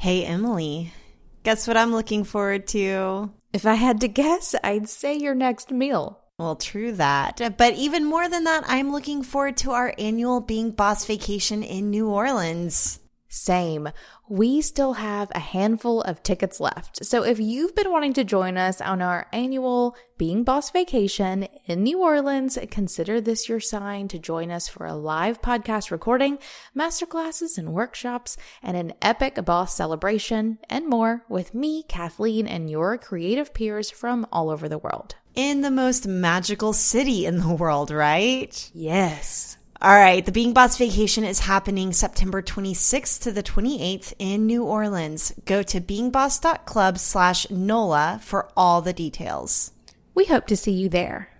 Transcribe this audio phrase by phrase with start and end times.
[0.00, 0.94] Hey, Emily,
[1.42, 3.30] guess what I'm looking forward to?
[3.52, 6.18] If I had to guess, I'd say your next meal.
[6.38, 7.58] Well, true that.
[7.58, 11.90] But even more than that, I'm looking forward to our annual Being Boss vacation in
[11.90, 12.98] New Orleans.
[13.32, 13.88] Same.
[14.28, 17.04] We still have a handful of tickets left.
[17.04, 21.84] So if you've been wanting to join us on our annual Being Boss vacation in
[21.84, 26.38] New Orleans, consider this your sign to join us for a live podcast recording,
[26.76, 32.98] masterclasses and workshops, and an epic boss celebration and more with me, Kathleen, and your
[32.98, 35.14] creative peers from all over the world.
[35.36, 38.70] In the most magical city in the world, right?
[38.74, 39.56] Yes.
[39.82, 44.62] All right, the Being Boss vacation is happening September 26th to the 28th in New
[44.62, 45.32] Orleans.
[45.46, 49.72] Go to beingboss.club slash NOLA for all the details.
[50.14, 51.30] We hope to see you there.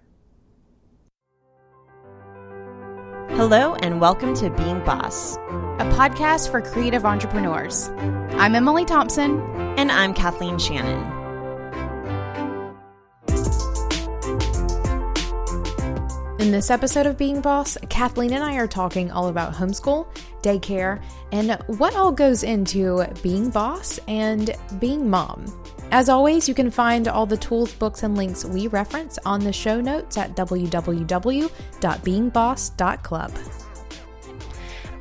[3.32, 7.91] Hello, and welcome to Being Boss, a podcast for creative entrepreneurs.
[8.38, 9.38] I'm Emily Thompson.
[9.77, 11.20] And I'm Kathleen Shannon.
[16.41, 20.06] In this episode of Being Boss, Kathleen and I are talking all about homeschool,
[20.41, 25.44] daycare, and what all goes into being boss and being mom.
[25.91, 29.52] As always, you can find all the tools, books, and links we reference on the
[29.52, 33.32] show notes at www.beingboss.club.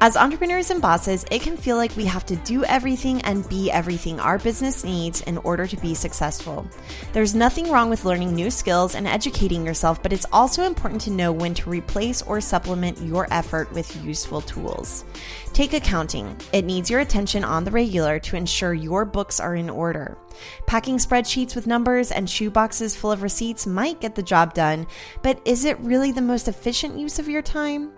[0.02, 3.70] As entrepreneurs and bosses, it can feel like we have to do everything and be
[3.70, 6.66] everything our business needs in order to be successful.
[7.12, 11.12] There's nothing wrong with learning new skills and educating yourself, but it's also important to
[11.12, 15.04] know when to replace or supplement your effort with useful tools.
[15.52, 16.34] Take accounting.
[16.54, 20.18] It needs your attention on the regular to ensure your books are in order.
[20.66, 24.88] Packing spreadsheets with numbers and shoeboxes full of receipts might get the job done,
[25.24, 27.92] but is it really the most efficient use of your time?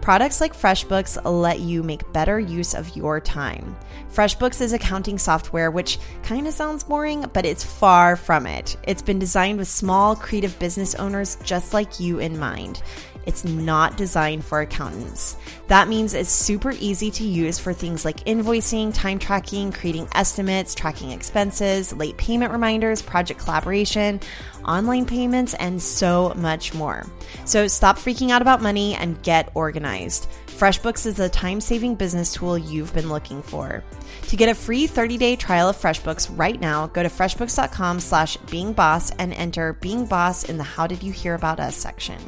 [0.00, 3.76] Products like FreshBooks let you make better use of your time.
[4.12, 8.76] FreshBooks is accounting software, which kind of sounds boring, but it's far from it.
[8.84, 12.82] It's been designed with small, creative business owners just like you in mind.
[13.26, 15.36] It's not designed for accountants.
[15.66, 20.74] That means it's super easy to use for things like invoicing, time tracking, creating estimates,
[20.74, 24.20] tracking expenses, late payment reminders, project collaboration,
[24.64, 27.04] online payments, and so much more.
[27.44, 30.28] So stop freaking out about money and get organized.
[30.46, 33.84] FreshBooks is the time saving business tool you've been looking for.
[34.28, 38.36] To get a free 30 day trial of FreshBooks right now, go to freshbooks.com slash
[38.38, 42.18] beingboss and enter Being Boss in the How Did You Hear About Us section.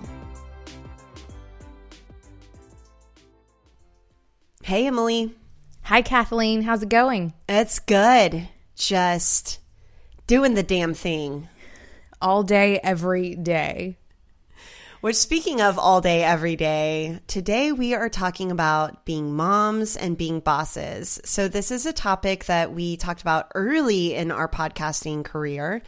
[4.69, 5.35] Hey, Emily.
[5.85, 6.61] Hi, Kathleen.
[6.61, 7.33] How's it going?
[7.49, 8.51] It's good.
[8.77, 9.61] Just
[10.27, 11.49] doing the damn thing.
[12.21, 13.97] All day, every day.
[15.01, 20.19] Which, speaking of all day, every day, today we are talking about being moms and
[20.19, 21.19] being bosses.
[21.25, 25.81] So, this is a topic that we talked about early in our podcasting career.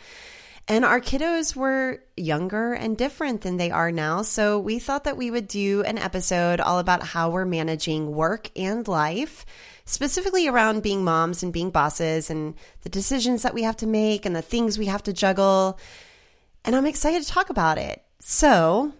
[0.71, 4.23] And our kiddos were younger and different than they are now.
[4.23, 8.53] So we thought that we would do an episode all about how we're managing work
[8.55, 9.45] and life,
[9.85, 14.25] specifically around being moms and being bosses and the decisions that we have to make
[14.25, 15.77] and the things we have to juggle.
[16.65, 18.05] And I'm excited to talk about it.
[18.21, 18.93] So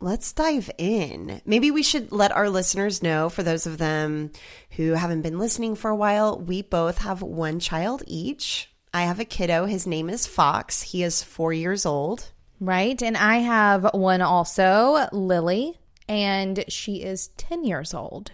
[0.00, 1.42] let's dive in.
[1.44, 4.32] Maybe we should let our listeners know, for those of them
[4.70, 8.71] who haven't been listening for a while, we both have one child each.
[8.94, 9.64] I have a kiddo.
[9.64, 10.82] His name is Fox.
[10.82, 12.30] He is four years old.
[12.60, 13.00] Right.
[13.02, 18.32] And I have one also, Lily, and she is 10 years old.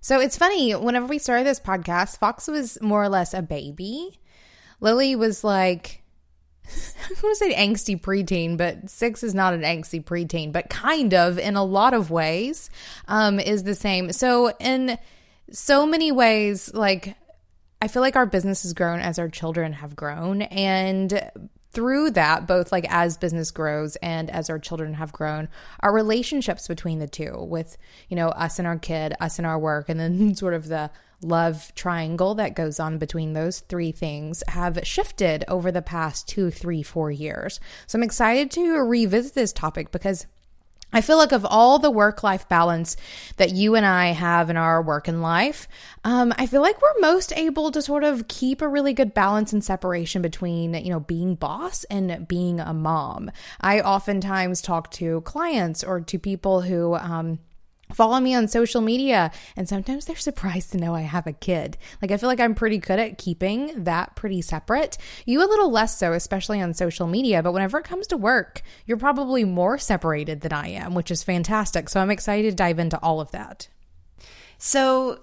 [0.00, 4.18] So it's funny, whenever we started this podcast, Fox was more or less a baby.
[4.80, 6.02] Lily was like,
[6.66, 11.14] I want to say angsty preteen, but six is not an angsty preteen, but kind
[11.14, 12.70] of in a lot of ways
[13.08, 14.12] um, is the same.
[14.12, 14.98] So, in
[15.50, 17.16] so many ways, like
[17.82, 20.42] I feel like our business has grown as our children have grown.
[20.42, 21.30] And
[21.72, 25.48] through that, both like as business grows and as our children have grown,
[25.80, 27.76] our relationships between the two with,
[28.08, 30.90] you know, us and our kid, us and our work, and then sort of the
[31.22, 36.50] love triangle that goes on between those three things have shifted over the past two,
[36.50, 37.60] three, four years.
[37.86, 40.26] So I'm excited to revisit this topic because
[40.92, 42.96] I feel like of all the work life balance
[43.36, 45.68] that you and I have in our work and life,
[46.04, 49.52] um, I feel like we're most able to sort of keep a really good balance
[49.52, 53.30] and separation between, you know, being boss and being a mom.
[53.60, 57.38] I oftentimes talk to clients or to people who, um,
[57.94, 61.76] follow me on social media and sometimes they're surprised to know I have a kid.
[62.00, 64.98] Like I feel like I'm pretty good at keeping that pretty separate.
[65.26, 68.62] You a little less so, especially on social media, but whenever it comes to work,
[68.86, 71.88] you're probably more separated than I am, which is fantastic.
[71.88, 73.68] So I'm excited to dive into all of that.
[74.58, 75.20] So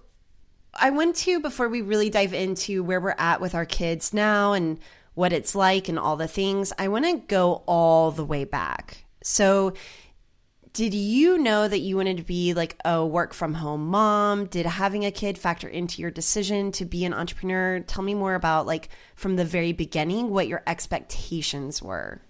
[0.73, 4.53] I want to, before we really dive into where we're at with our kids now
[4.53, 4.79] and
[5.15, 9.05] what it's like and all the things, I want to go all the way back.
[9.23, 9.73] So,
[10.77, 14.45] did you know that you wanted to be like a work from home mom?
[14.45, 17.79] Did having a kid factor into your decision to be an entrepreneur?
[17.79, 22.21] Tell me more about like from the very beginning what your expectations were.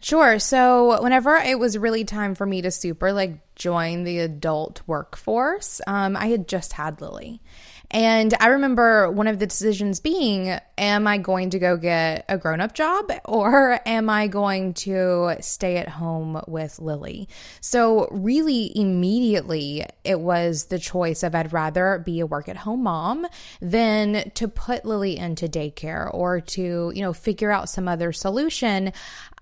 [0.00, 0.38] Sure.
[0.38, 5.80] So whenever it was really time for me to super like join the adult workforce,
[5.86, 7.40] um, I had just had Lily.
[7.90, 12.38] And I remember one of the decisions being Am I going to go get a
[12.38, 17.28] grown up job or am I going to stay at home with Lily?
[17.60, 22.84] So, really, immediately, it was the choice of I'd rather be a work at home
[22.84, 23.26] mom
[23.60, 28.92] than to put Lily into daycare or to, you know, figure out some other solution.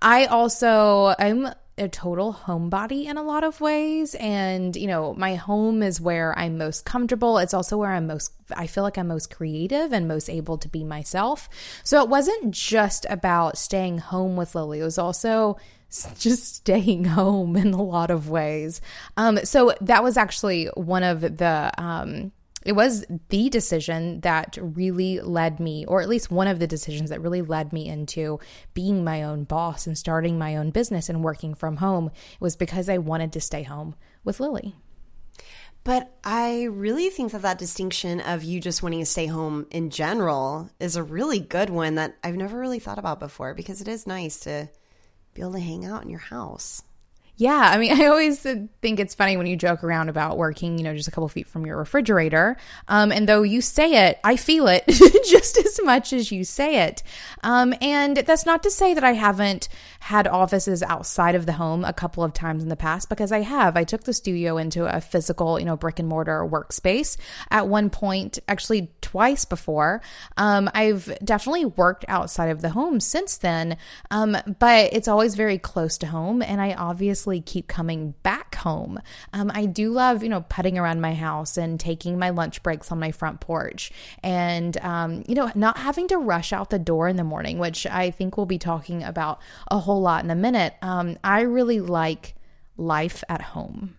[0.01, 4.15] I also, I'm a total homebody in a lot of ways.
[4.15, 7.37] And, you know, my home is where I'm most comfortable.
[7.37, 10.67] It's also where I'm most, I feel like I'm most creative and most able to
[10.67, 11.49] be myself.
[11.83, 15.57] So it wasn't just about staying home with Lily, it was also
[16.17, 18.81] just staying home in a lot of ways.
[19.15, 22.31] Um, so that was actually one of the, um,
[22.65, 27.09] it was the decision that really led me, or at least one of the decisions
[27.09, 28.39] that really led me into
[28.73, 32.07] being my own boss and starting my own business and working from home.
[32.07, 34.75] It was because I wanted to stay home with Lily.
[35.83, 39.89] But I really think that that distinction of you just wanting to stay home in
[39.89, 43.87] general is a really good one that I've never really thought about before because it
[43.87, 44.67] is nice to
[45.33, 46.83] be able to hang out in your house.
[47.37, 50.83] Yeah, I mean, I always think it's funny when you joke around about working, you
[50.83, 52.57] know, just a couple feet from your refrigerator.
[52.87, 54.83] Um, and though you say it, I feel it
[55.29, 57.03] just as much as you say it.
[57.43, 59.69] Um, and that's not to say that I haven't
[59.99, 63.41] had offices outside of the home a couple of times in the past because I
[63.41, 63.77] have.
[63.77, 67.17] I took the studio into a physical, you know, brick and mortar workspace
[67.51, 70.01] at one point, actually twice before.
[70.37, 73.77] Um, I've definitely worked outside of the home since then,
[74.09, 78.99] um, but it's always very close to home, and I obviously keep coming back home.
[79.33, 82.91] Um, I do love, you know, putting around my house and taking my lunch breaks
[82.91, 83.91] on my front porch,
[84.23, 87.85] and um, you know, not having to rush out the door in the morning, which
[87.85, 90.75] I think we'll be talking about a whole lot in a minute.
[90.81, 92.35] Um, I really like
[92.77, 93.96] life at home.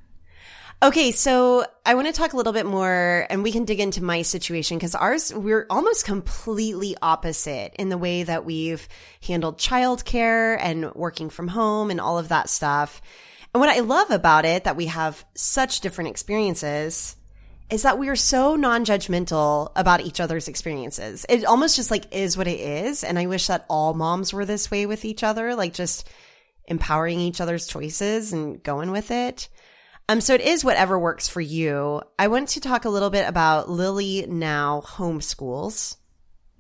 [0.81, 4.01] Okay, so I want to talk a little bit more and we can dig into
[4.01, 8.87] my situation because ours, we're almost completely opposite in the way that we've
[9.27, 13.03] handled childcare and working from home and all of that stuff.
[13.53, 17.17] And what I love about it that we have such different experiences
[17.71, 21.27] is that we are so non-judgmental about each other's experiences.
[21.29, 23.03] It almost just like is what it is.
[23.03, 26.09] And I wish that all moms were this way with each other, like just
[26.67, 29.49] empowering each other's choices and going with it.
[30.08, 32.00] Um, so it is whatever works for you.
[32.19, 35.96] I want to talk a little bit about Lily now homeschools.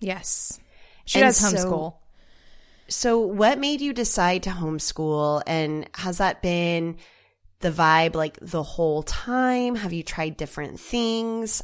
[0.00, 0.60] Yes.
[1.06, 1.92] She and does homeschool.
[1.92, 1.98] So,
[2.88, 6.96] so what made you decide to homeschool and has that been
[7.60, 9.74] the vibe like the whole time?
[9.76, 11.62] Have you tried different things?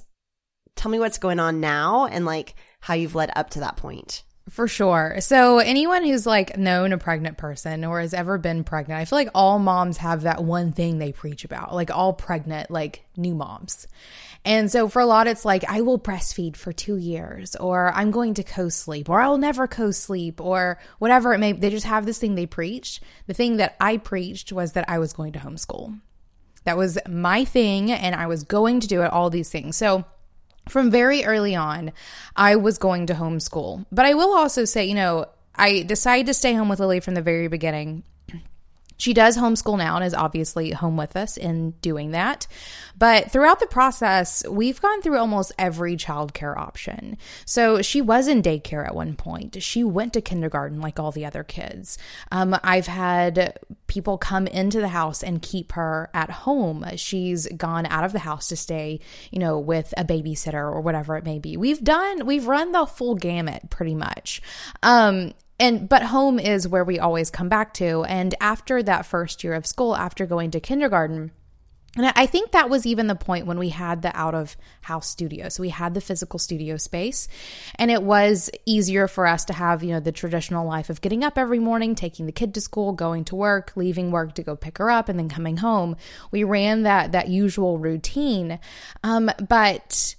[0.77, 4.25] Tell me what's going on now and like how you've led up to that point.
[4.51, 5.17] For sure.
[5.21, 9.19] So, anyone who's like known a pregnant person or has ever been pregnant, I feel
[9.19, 13.35] like all moms have that one thing they preach about, like all pregnant, like new
[13.35, 13.87] moms.
[14.45, 18.11] And so, for a lot, it's like, I will breastfeed for two years, or I'm
[18.11, 21.87] going to co sleep, or I'll never co sleep, or whatever it may They just
[21.87, 23.01] have this thing they preach.
[23.27, 25.99] The thing that I preached was that I was going to homeschool.
[26.65, 29.77] That was my thing, and I was going to do it, all these things.
[29.77, 30.05] So,
[30.69, 31.93] from very early on,
[32.37, 33.87] I was going to homeschool.
[33.93, 37.15] But I will also say, you know, I decided to stay home with Lily from
[37.15, 38.03] the very beginning.
[38.97, 42.47] She does homeschool now and is obviously home with us in doing that.
[42.97, 47.19] But throughout the process, we've gone through almost every childcare option.
[47.45, 49.63] So she was in daycare at one point.
[49.63, 51.99] She went to kindergarten like all the other kids.
[52.31, 56.85] Um, I've had people come into the house and keep her at home.
[56.97, 61.17] She's gone out of the house to stay, you know, with a babysitter or whatever
[61.17, 61.57] it may be.
[61.57, 64.41] We've done, we've run the full gamut pretty much.
[64.83, 69.45] Um, and but home is where we always come back to and after that first
[69.45, 71.31] year of school after going to kindergarten
[71.97, 75.09] and I think that was even the point when we had the out of house
[75.09, 75.49] studio.
[75.49, 77.29] So we had the physical studio space
[77.77, 81.23] and it was easier for us to have, you know, the traditional life of getting
[81.23, 84.57] up every morning, taking the kid to school, going to work, leaving work to go
[84.57, 85.97] pick her up and then coming home.
[86.33, 88.59] We ran that that usual routine.
[89.05, 90.17] Um, but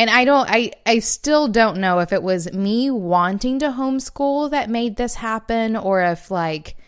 [0.00, 4.50] and I don't I I still don't know if it was me wanting to homeschool
[4.50, 6.78] that made this happen or if like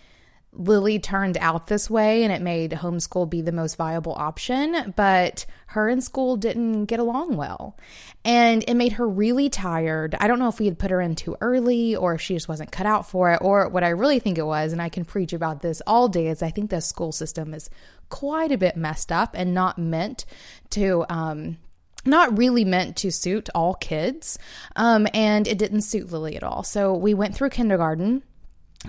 [0.54, 5.44] Lily turned out this way and it made homeschool be the most viable option, but
[5.66, 7.76] her and school didn't get along well.
[8.24, 10.14] And it made her really tired.
[10.18, 12.48] I don't know if we had put her in too early or if she just
[12.48, 15.06] wasn't cut out for it, or what I really think it was, and I can
[15.06, 17.70] preach about this all day, is I think the school system is
[18.10, 20.26] quite a bit messed up and not meant
[20.70, 21.56] to um
[22.04, 24.38] not really meant to suit all kids.
[24.76, 26.62] Um, and it didn't suit Lily at all.
[26.62, 28.22] So we went through kindergarten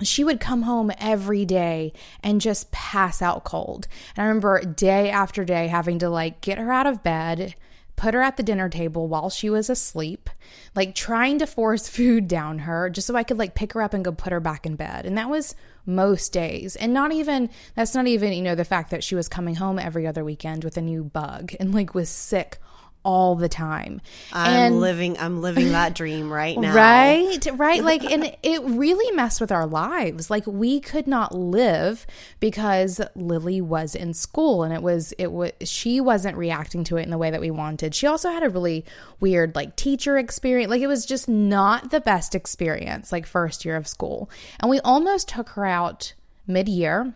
[0.02, 1.92] she would come home every day
[2.22, 3.86] and just pass out cold.
[4.16, 7.54] And I remember day after day having to like get her out of bed,
[7.94, 10.28] put her at the dinner table while she was asleep,
[10.74, 13.94] like trying to force food down her just so I could like pick her up
[13.94, 15.06] and go put her back in bed.
[15.06, 15.54] And that was
[15.86, 16.74] most days.
[16.74, 19.78] And not even, that's not even, you know, the fact that she was coming home
[19.78, 22.58] every other weekend with a new bug and like was sick
[23.04, 24.00] all the time.
[24.32, 26.74] I'm and, living I'm living that dream right now.
[26.74, 27.46] Right?
[27.52, 27.82] Right?
[27.84, 30.30] Like and it really messed with our lives.
[30.30, 32.06] Like we could not live
[32.40, 37.02] because Lily was in school and it was it was she wasn't reacting to it
[37.02, 37.94] in the way that we wanted.
[37.94, 38.86] She also had a really
[39.20, 40.70] weird like teacher experience.
[40.70, 44.30] Like it was just not the best experience like first year of school.
[44.60, 46.14] And we almost took her out
[46.46, 47.14] mid-year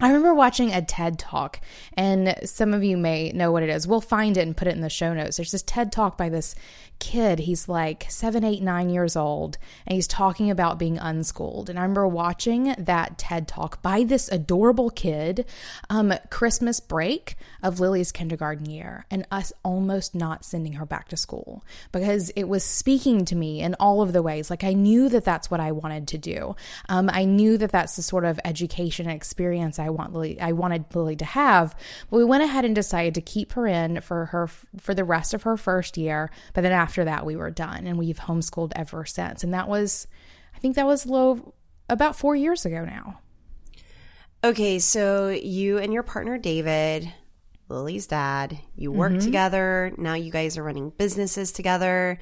[0.00, 1.60] I remember watching a TED talk,
[1.96, 3.86] and some of you may know what it is.
[3.86, 5.36] We'll find it and put it in the show notes.
[5.36, 6.54] There's this TED talk by this
[6.98, 7.40] kid.
[7.40, 11.68] He's like seven, eight, nine years old, and he's talking about being unschooled.
[11.70, 15.46] And I remember watching that TED talk by this adorable kid,
[15.90, 21.16] um, Christmas break of Lily's kindergarten year, and us almost not sending her back to
[21.16, 24.50] school because it was speaking to me in all of the ways.
[24.50, 26.56] Like I knew that that's what I wanted to do.
[26.88, 30.84] Um, I knew that that's the sort of education experience I want Lily, I wanted
[30.94, 31.76] Lily to have.
[32.10, 34.48] But we went ahead and decided to keep her in for her
[34.78, 36.30] for the rest of her first year.
[36.52, 39.42] But then after that, we were done, and we've homeschooled ever since.
[39.42, 40.06] And that was,
[40.54, 41.54] I think that was low
[41.88, 43.20] about four years ago now.
[44.44, 47.10] Okay, so you and your partner David,
[47.70, 49.24] Lily's dad, you work mm-hmm.
[49.24, 49.94] together.
[49.96, 52.18] Now you guys are running businesses together.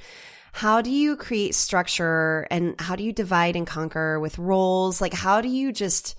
[0.52, 5.00] How do you create structure and how do you divide and conquer with roles?
[5.00, 6.16] Like, how do you just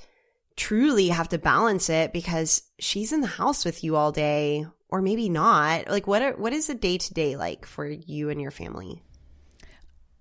[0.57, 5.01] truly have to balance it because she's in the house with you all day or
[5.01, 5.89] maybe not.
[5.89, 9.01] Like what are, what is a day to day like for you and your family?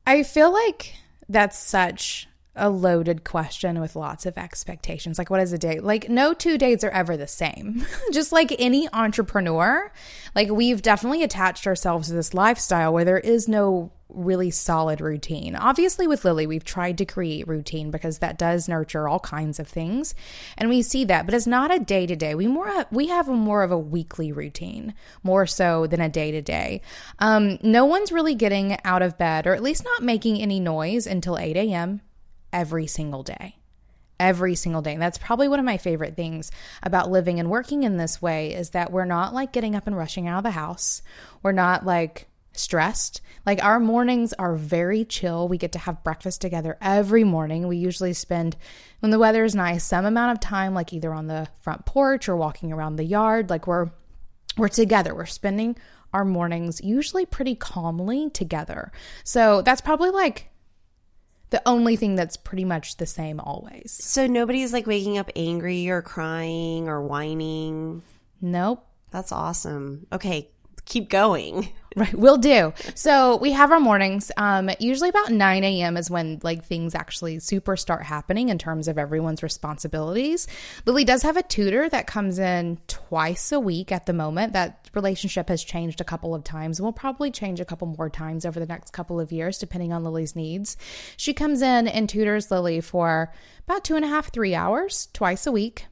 [0.06, 0.94] I feel like
[1.28, 5.18] that's such a loaded question with lots of expectations.
[5.18, 5.80] Like, what is a day?
[5.80, 7.86] Like, no two days are ever the same.
[8.12, 9.90] Just like any entrepreneur,
[10.34, 15.56] like, we've definitely attached ourselves to this lifestyle where there is no really solid routine.
[15.56, 19.66] Obviously, with Lily, we've tried to create routine because that does nurture all kinds of
[19.66, 20.14] things,
[20.58, 21.24] and we see that.
[21.24, 22.34] But it's not a day to day.
[22.34, 24.92] We more we have a more of a weekly routine,
[25.22, 26.82] more so than a day to day.
[27.18, 31.38] No one's really getting out of bed, or at least not making any noise until
[31.38, 32.02] eight a.m.
[32.52, 33.56] every single day
[34.22, 34.92] every single day.
[34.92, 38.54] And that's probably one of my favorite things about living and working in this way
[38.54, 41.02] is that we're not like getting up and rushing out of the house.
[41.42, 43.20] We're not like stressed.
[43.44, 45.48] Like our mornings are very chill.
[45.48, 47.66] We get to have breakfast together every morning.
[47.66, 48.56] We usually spend,
[49.00, 52.28] when the weather is nice, some amount of time like either on the front porch
[52.28, 53.50] or walking around the yard.
[53.50, 53.90] Like we're
[54.56, 55.14] we're together.
[55.14, 55.76] We're spending
[56.12, 58.92] our mornings usually pretty calmly together.
[59.24, 60.51] So that's probably like
[61.52, 63.92] the only thing that's pretty much the same always.
[63.92, 68.02] So nobody's like waking up angry or crying or whining.
[68.40, 68.84] Nope.
[69.12, 70.06] That's awesome.
[70.10, 70.50] Okay,
[70.86, 71.68] keep going.
[71.94, 72.72] Right, we'll do.
[72.94, 74.32] So we have our mornings.
[74.36, 75.96] Um, usually about 9 a.m.
[75.96, 80.46] is when like things actually super start happening in terms of everyone's responsibilities.
[80.86, 84.54] Lily does have a tutor that comes in twice a week at the moment.
[84.54, 88.08] That relationship has changed a couple of times and will probably change a couple more
[88.08, 90.76] times over the next couple of years, depending on Lily's needs.
[91.16, 93.32] She comes in and tutors Lily for
[93.66, 95.86] about two and a half, three hours twice a week.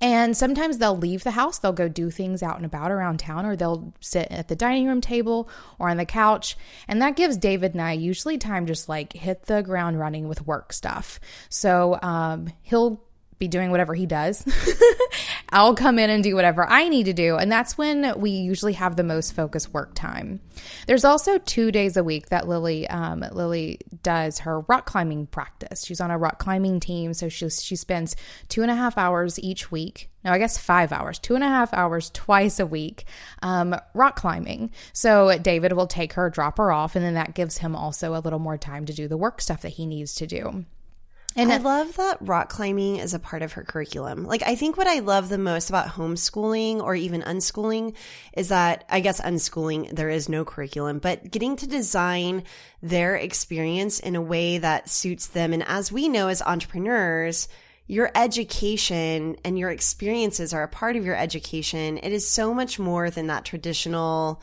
[0.00, 3.46] And sometimes they'll leave the house, they'll go do things out and about around town,
[3.46, 6.56] or they'll sit at the dining room table or on the couch.
[6.86, 10.46] And that gives David and I usually time just like hit the ground running with
[10.46, 11.18] work stuff.
[11.48, 13.02] So um, he'll
[13.38, 14.44] be doing whatever he does.
[15.50, 17.36] I'll come in and do whatever I need to do.
[17.36, 20.40] And that's when we usually have the most focused work time.
[20.86, 25.84] There's also two days a week that Lily um, Lily does her rock climbing practice.
[25.84, 27.14] She's on a rock climbing team.
[27.14, 28.16] So she, she spends
[28.48, 30.10] two and a half hours each week.
[30.24, 33.04] No, I guess five hours, two and a half hours twice a week,
[33.40, 34.72] um, rock climbing.
[34.92, 38.20] So David will take her, drop her off, and then that gives him also a
[38.20, 40.64] little more time to do the work stuff that he needs to do.
[41.38, 44.24] And I love that rock climbing is a part of her curriculum.
[44.24, 47.94] Like, I think what I love the most about homeschooling or even unschooling
[48.32, 52.42] is that, I guess, unschooling, there is no curriculum, but getting to design
[52.82, 55.52] their experience in a way that suits them.
[55.52, 57.46] And as we know as entrepreneurs,
[57.86, 61.98] your education and your experiences are a part of your education.
[61.98, 64.42] It is so much more than that traditional,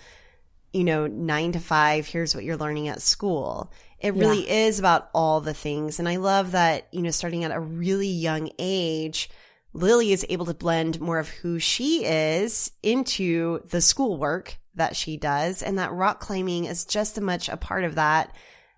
[0.73, 3.71] you know, nine to five, here's what you're learning at school.
[4.05, 4.67] It really yeah.
[4.67, 5.97] is about all the things.
[5.99, 9.29] And I love that, you know, starting at a really young age,
[9.73, 15.17] Lily is able to blend more of who she is into the schoolwork that she
[15.17, 15.63] does.
[15.63, 18.35] And that rock climbing is just as much a part of that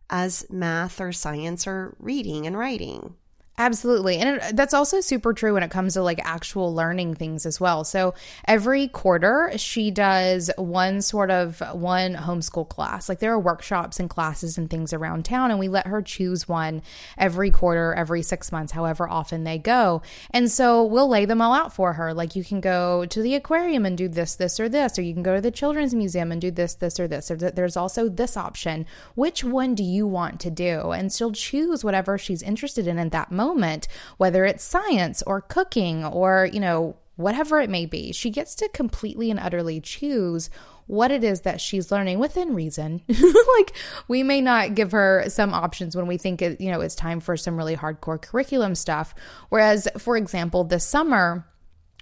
[0.09, 3.15] as math or science or reading and writing.
[3.59, 4.17] Absolutely.
[4.17, 7.59] And it, that's also super true when it comes to like actual learning things as
[7.59, 7.83] well.
[7.83, 8.13] So
[8.47, 13.09] every quarter, she does one sort of one homeschool class.
[13.09, 16.47] Like there are workshops and classes and things around town, and we let her choose
[16.47, 16.83] one
[17.17, 20.03] every quarter, every six months, however often they go.
[20.29, 22.13] And so we'll lay them all out for her.
[22.13, 25.15] Like you can go to the aquarium and do this, this, or this, or you
[25.15, 27.31] can go to the children's museum and do this, this, or this.
[27.31, 28.85] Or there's also this option.
[29.15, 30.91] Which one do you want to do?
[30.91, 33.87] And she'll choose whatever she's interested in at that moment moment,
[34.17, 38.11] whether it's science or cooking or, you know, whatever it may be.
[38.11, 40.49] She gets to completely and utterly choose
[40.85, 43.01] what it is that she's learning within reason.
[43.57, 43.73] like
[44.07, 47.19] we may not give her some options when we think it, you know, it's time
[47.19, 49.13] for some really hardcore curriculum stuff.
[49.49, 51.45] Whereas, for example, this summer,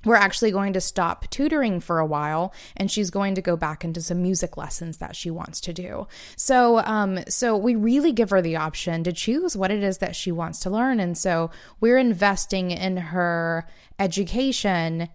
[0.05, 3.83] we're actually going to stop tutoring for a while and she's going to go back
[3.83, 6.07] into some music lessons that she wants to do
[6.38, 10.15] so um so we really give her the option to choose what it is that
[10.15, 13.67] she wants to learn and so we're investing in her
[14.00, 15.09] education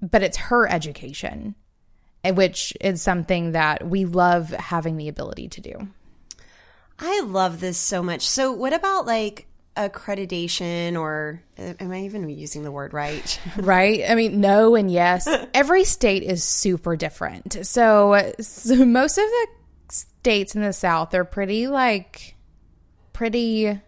[0.00, 1.54] but it's her education
[2.34, 5.88] which is something that we love having the ability to do
[6.98, 8.28] I love this so much.
[8.28, 9.47] So, what about like
[9.78, 13.40] accreditation or uh, am I even using the word right?
[13.56, 14.02] right.
[14.08, 15.28] I mean, no and yes.
[15.54, 17.64] Every state is super different.
[17.66, 19.46] So, so most of the
[19.88, 22.34] states in the South are pretty like
[23.12, 23.80] pretty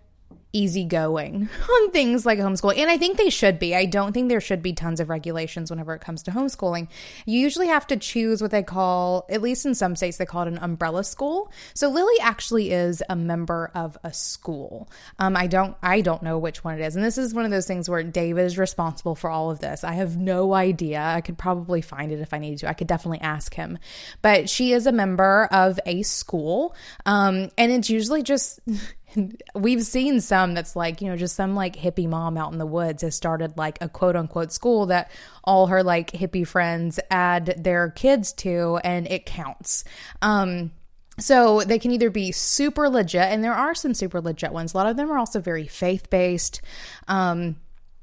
[0.53, 2.79] easygoing on things like homeschooling.
[2.79, 3.75] And I think they should be.
[3.75, 6.89] I don't think there should be tons of regulations whenever it comes to homeschooling.
[7.27, 10.43] You usually have to choose what they call, at least in some states, they call
[10.43, 11.51] it an umbrella school.
[11.75, 14.89] So Lily actually is a member of a school.
[15.19, 16.97] Um, I don't I don't know which one it is.
[16.97, 19.85] And this is one of those things where David is responsible for all of this.
[19.85, 21.01] I have no idea.
[21.01, 22.69] I could probably find it if I needed to.
[22.69, 23.79] I could definitely ask him.
[24.23, 26.75] But she is a member of a school.
[27.07, 28.61] Um, and it's usually just
[29.55, 32.67] we've seen some that's like, you know, just some like hippie mom out in the
[32.67, 35.11] woods has started like a quote unquote school that
[35.45, 39.85] all her like hippie friends add their kids to and it counts.
[40.23, 40.73] Um,
[41.19, 44.73] so they can either be super legit, and there are some super legit ones.
[44.73, 46.63] A lot of them are also very faith based.
[47.09, 47.57] Um,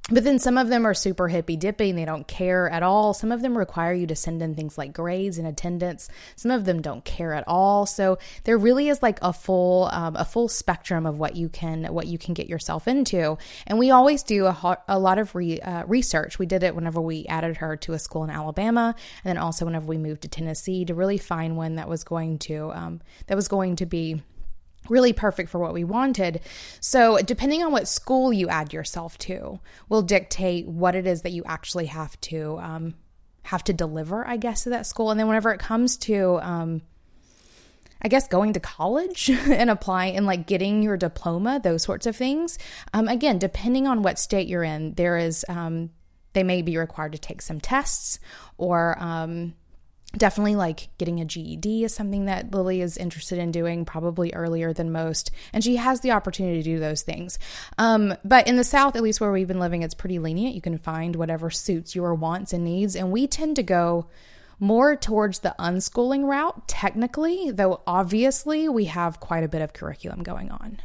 [0.10, 3.14] but then some of them are super hippy dippy and they don't care at all.
[3.14, 6.08] Some of them require you to send in things like grades and attendance.
[6.38, 7.86] Some of them don't care at all.
[7.86, 11.86] So there really is like a full um, a full spectrum of what you can
[11.94, 13.38] what you can get yourself into.
[13.66, 16.40] And we always do a, ho- a lot of re, uh, research.
[16.40, 19.66] We did it whenever we added her to a school in Alabama, and then also
[19.66, 23.36] whenever we moved to Tennessee to really find one that was going to um, that
[23.36, 24.22] was going to be
[24.90, 26.42] really perfect for what we wanted.
[26.80, 31.32] So, depending on what school you add yourself to, will dictate what it is that
[31.32, 32.94] you actually have to um,
[33.44, 35.12] have to deliver, I guess, to that school.
[35.12, 36.82] And then, whenever it comes to, um,
[38.02, 42.16] I guess, going to college and applying and like getting your diploma, those sorts of
[42.16, 42.58] things.
[42.94, 45.92] Um, again, depending on what state you're in, there is um,
[46.34, 48.20] they may be required to take some tests
[48.58, 49.56] or um,
[50.16, 54.74] definitely like getting a GED is something that Lily is interested in doing probably earlier
[54.74, 57.38] than most and she has the opportunity to do those things.
[57.78, 60.56] Um, but in the south at least where we've been living it's pretty lenient.
[60.56, 64.08] You can find whatever suits your wants and needs and we tend to go
[64.60, 70.24] more towards the unschooling route technically though obviously we have quite a bit of curriculum
[70.24, 70.80] going on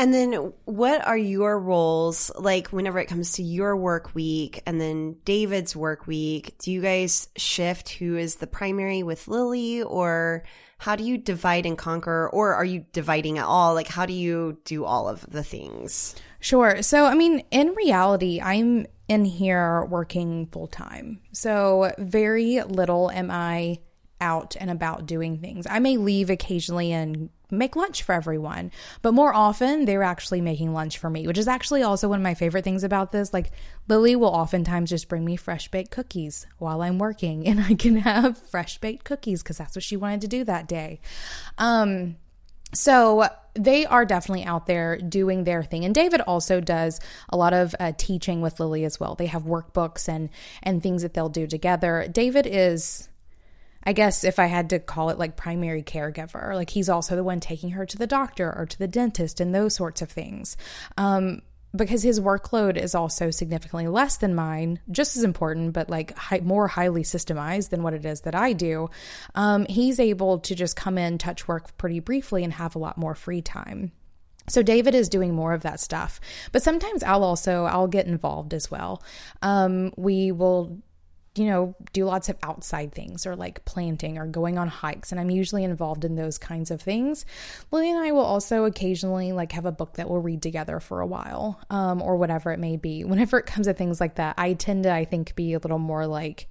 [0.00, 0.32] and then
[0.64, 5.76] what are your roles like whenever it comes to your work week and then David's
[5.76, 6.54] work week?
[6.58, 10.44] Do you guys shift who is the primary with Lily or
[10.78, 13.74] how do you divide and conquer or are you dividing at all?
[13.74, 16.14] Like how do you do all of the things?
[16.40, 16.80] Sure.
[16.80, 21.20] So I mean, in reality, I'm in here working full time.
[21.32, 23.80] So very little am I
[24.18, 25.66] out and about doing things.
[25.68, 28.70] I may leave occasionally and make lunch for everyone.
[29.02, 32.22] But more often, they're actually making lunch for me, which is actually also one of
[32.22, 33.32] my favorite things about this.
[33.32, 33.50] Like,
[33.88, 37.96] Lily will oftentimes just bring me fresh baked cookies while I'm working, and I can
[37.96, 41.00] have fresh baked cookies because that's what she wanted to do that day.
[41.58, 42.16] Um,
[42.72, 47.52] so they are definitely out there doing their thing and david also does a lot
[47.52, 50.28] of uh, teaching with lily as well they have workbooks and
[50.62, 53.08] and things that they'll do together david is
[53.82, 57.24] I guess if I had to call it like primary caregiver, like he's also the
[57.24, 60.56] one taking her to the doctor or to the dentist and those sorts of things.
[60.96, 61.42] Um,
[61.74, 66.40] because his workload is also significantly less than mine, just as important, but like high,
[66.40, 68.90] more highly systemized than what it is that I do,
[69.34, 72.98] um, he's able to just come in, touch work pretty briefly, and have a lot
[72.98, 73.92] more free time.
[74.48, 78.52] So David is doing more of that stuff, but sometimes I'll also I'll get involved
[78.52, 79.00] as well.
[79.42, 80.82] Um, we will
[81.36, 85.12] you know, do lots of outside things or like planting or going on hikes.
[85.12, 87.24] And I'm usually involved in those kinds of things.
[87.70, 91.00] Lily and I will also occasionally like have a book that we'll read together for
[91.00, 93.04] a while um, or whatever it may be.
[93.10, 95.78] Whenever it comes to things like that, I tend to, I think, be a little
[95.78, 96.48] more like,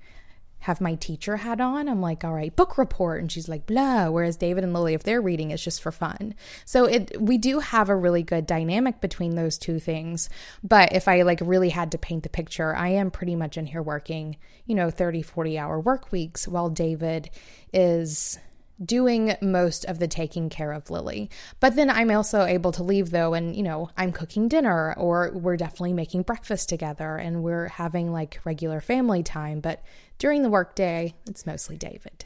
[0.61, 1.87] have my teacher hat on.
[1.87, 3.21] I'm like, all right, book report.
[3.21, 4.09] And she's like, blah.
[4.09, 6.35] Whereas David and Lily, if they're reading, it's just for fun.
[6.65, 10.29] So it we do have a really good dynamic between those two things.
[10.63, 13.67] But if I like really had to paint the picture, I am pretty much in
[13.67, 17.29] here working, you know, 30, 40 hour work weeks while David
[17.73, 18.39] is
[18.83, 21.29] doing most of the taking care of Lily.
[21.59, 25.31] But then I'm also able to leave though, and you know, I'm cooking dinner or
[25.33, 29.59] we're definitely making breakfast together and we're having like regular family time.
[29.59, 29.83] But
[30.19, 32.25] during the workday, it's mostly David.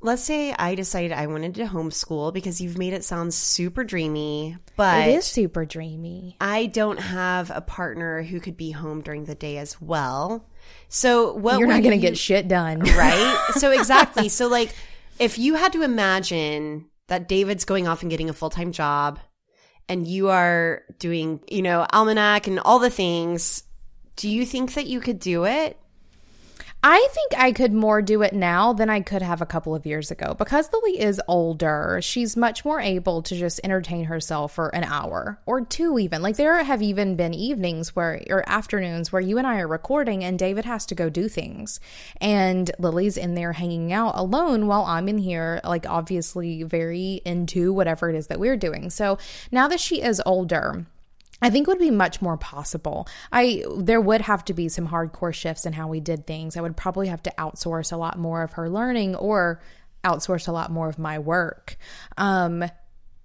[0.00, 4.56] Let's say I decided I wanted to homeschool because you've made it sound super dreamy,
[4.76, 6.36] but it is super dreamy.
[6.40, 10.46] I don't have a partner who could be home during the day as well.
[10.88, 12.80] So what You're not going to get shit done.
[12.80, 13.50] right?
[13.54, 14.28] so exactly.
[14.28, 14.72] So like
[15.18, 19.18] if you had to imagine that David's going off and getting a full-time job
[19.88, 23.64] and you are doing, you know, almanac and all the things,
[24.14, 25.76] do you think that you could do it?
[26.80, 29.84] I think I could more do it now than I could have a couple of
[29.84, 31.98] years ago because Lily is older.
[32.00, 36.22] She's much more able to just entertain herself for an hour or two, even.
[36.22, 40.22] Like, there have even been evenings where, or afternoons where you and I are recording
[40.22, 41.80] and David has to go do things.
[42.20, 47.72] And Lily's in there hanging out alone while I'm in here, like, obviously very into
[47.72, 48.88] whatever it is that we're doing.
[48.90, 49.18] So
[49.50, 50.86] now that she is older,
[51.40, 53.08] I think it would be much more possible.
[53.32, 56.56] I there would have to be some hardcore shifts in how we did things.
[56.56, 59.60] I would probably have to outsource a lot more of her learning or
[60.04, 61.76] outsource a lot more of my work.
[62.16, 62.64] Um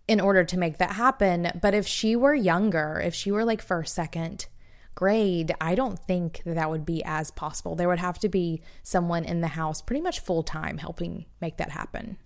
[0.07, 3.61] in order to make that happen, but if she were younger, if she were like
[3.61, 4.47] first, second
[4.95, 7.75] grade, I don't think that that would be as possible.
[7.75, 11.57] There would have to be someone in the house pretty much full time helping make
[11.57, 12.17] that happen.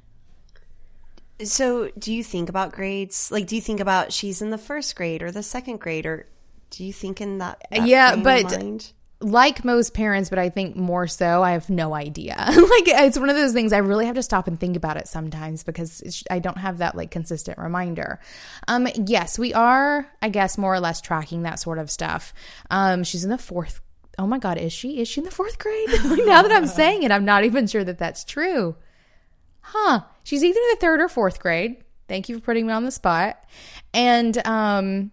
[1.44, 3.32] So, do you think about grades?
[3.32, 6.28] Like, do you think about she's in the first grade or the second grade, or
[6.72, 7.62] do you think in that?
[7.70, 12.36] that yeah, but like most parents, but I think more so, I have no idea.
[12.38, 15.08] like, it's one of those things I really have to stop and think about it
[15.08, 18.20] sometimes because I don't have that like consistent reminder.
[18.68, 22.34] Um, yes, we are, I guess, more or less tracking that sort of stuff.
[22.70, 23.82] Um, she's in the fourth.
[24.20, 25.00] Oh my God, is she?
[25.00, 25.90] Is she in the fourth grade?
[26.04, 28.76] now that I'm saying it, I'm not even sure that that's true
[29.68, 31.78] huh, she's either in the third or fourth grade.
[32.08, 33.44] Thank you for putting me on the spot.
[33.94, 35.12] And um,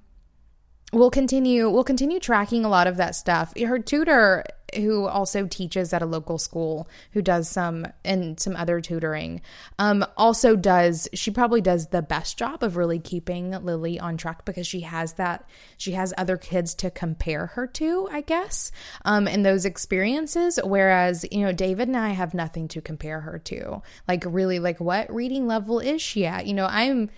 [0.94, 3.52] we'll continue we'll continue tracking a lot of that stuff.
[3.58, 4.44] Her tutor
[4.76, 9.40] who also teaches at a local school who does some and some other tutoring
[9.78, 14.44] um, also does she probably does the best job of really keeping lily on track
[14.44, 18.72] because she has that she has other kids to compare her to i guess
[19.04, 20.58] um, in those experiences.
[20.62, 23.82] Whereas you know david and i have nothing to compare her to.
[24.08, 26.46] Like really like what reading level is she at?
[26.46, 27.10] You know i'm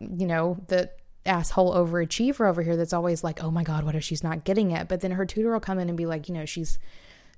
[0.00, 0.90] you know the
[1.28, 4.70] asshole overachiever over here that's always like, oh my God, what if she's not getting
[4.70, 4.88] it?
[4.88, 6.78] But then her tutor will come in and be like, you know, she's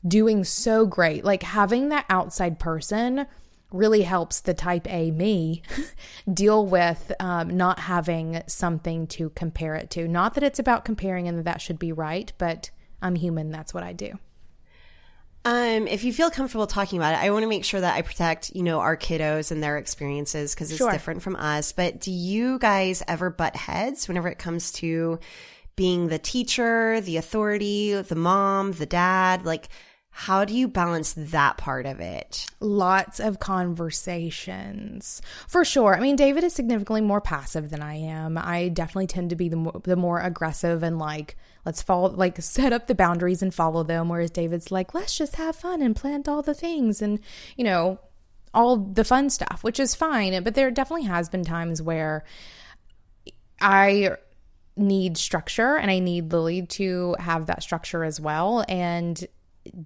[0.06, 1.24] doing so great.
[1.24, 3.26] Like having that outside person
[3.72, 5.62] really helps the type A me
[6.32, 10.08] deal with um, not having something to compare it to.
[10.08, 12.70] Not that it's about comparing and that that should be right, but
[13.02, 13.50] I'm human.
[13.50, 14.18] That's what I do.
[15.44, 18.02] Um, if you feel comfortable talking about it, I want to make sure that I
[18.02, 20.92] protect, you know, our kiddos and their experiences because it's sure.
[20.92, 21.72] different from us.
[21.72, 25.18] But do you guys ever butt heads whenever it comes to
[25.76, 29.46] being the teacher, the authority, the mom, the dad?
[29.46, 29.68] Like,
[30.20, 32.44] how do you balance that part of it?
[32.60, 35.22] Lots of conversations.
[35.48, 35.96] For sure.
[35.96, 38.36] I mean, David is significantly more passive than I am.
[38.36, 42.38] I definitely tend to be the more, the more aggressive and like let's follow like
[42.42, 45.94] set up the boundaries and follow them whereas david's like let's just have fun and
[45.94, 47.20] plant all the things and
[47.54, 47.98] you know
[48.54, 52.24] all the fun stuff which is fine but there definitely has been times where
[53.60, 54.10] i
[54.74, 59.26] need structure and i need lily to have that structure as well and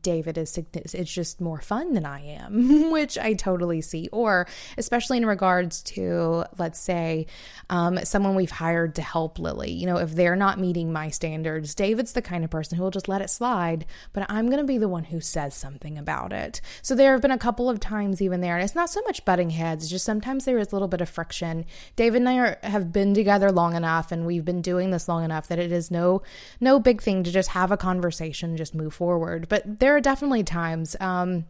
[0.02, 4.08] David is it's just more fun than I am, which I totally see.
[4.12, 4.46] Or
[4.78, 7.26] especially in regards to, let's say,
[7.70, 9.72] um, someone we've hired to help Lily.
[9.72, 12.90] You know, if they're not meeting my standards, David's the kind of person who will
[12.90, 16.32] just let it slide, but I'm going to be the one who says something about
[16.32, 16.60] it.
[16.82, 19.24] So there have been a couple of times even there, and it's not so much
[19.24, 21.64] butting heads, just sometimes there is a little bit of friction.
[21.96, 25.24] David and I are, have been together long enough, and we've been doing this long
[25.24, 26.22] enough that it is no
[26.60, 29.48] no big thing to just have a conversation, just move forward.
[29.48, 30.96] But there are definitely times.
[31.00, 31.46] Um,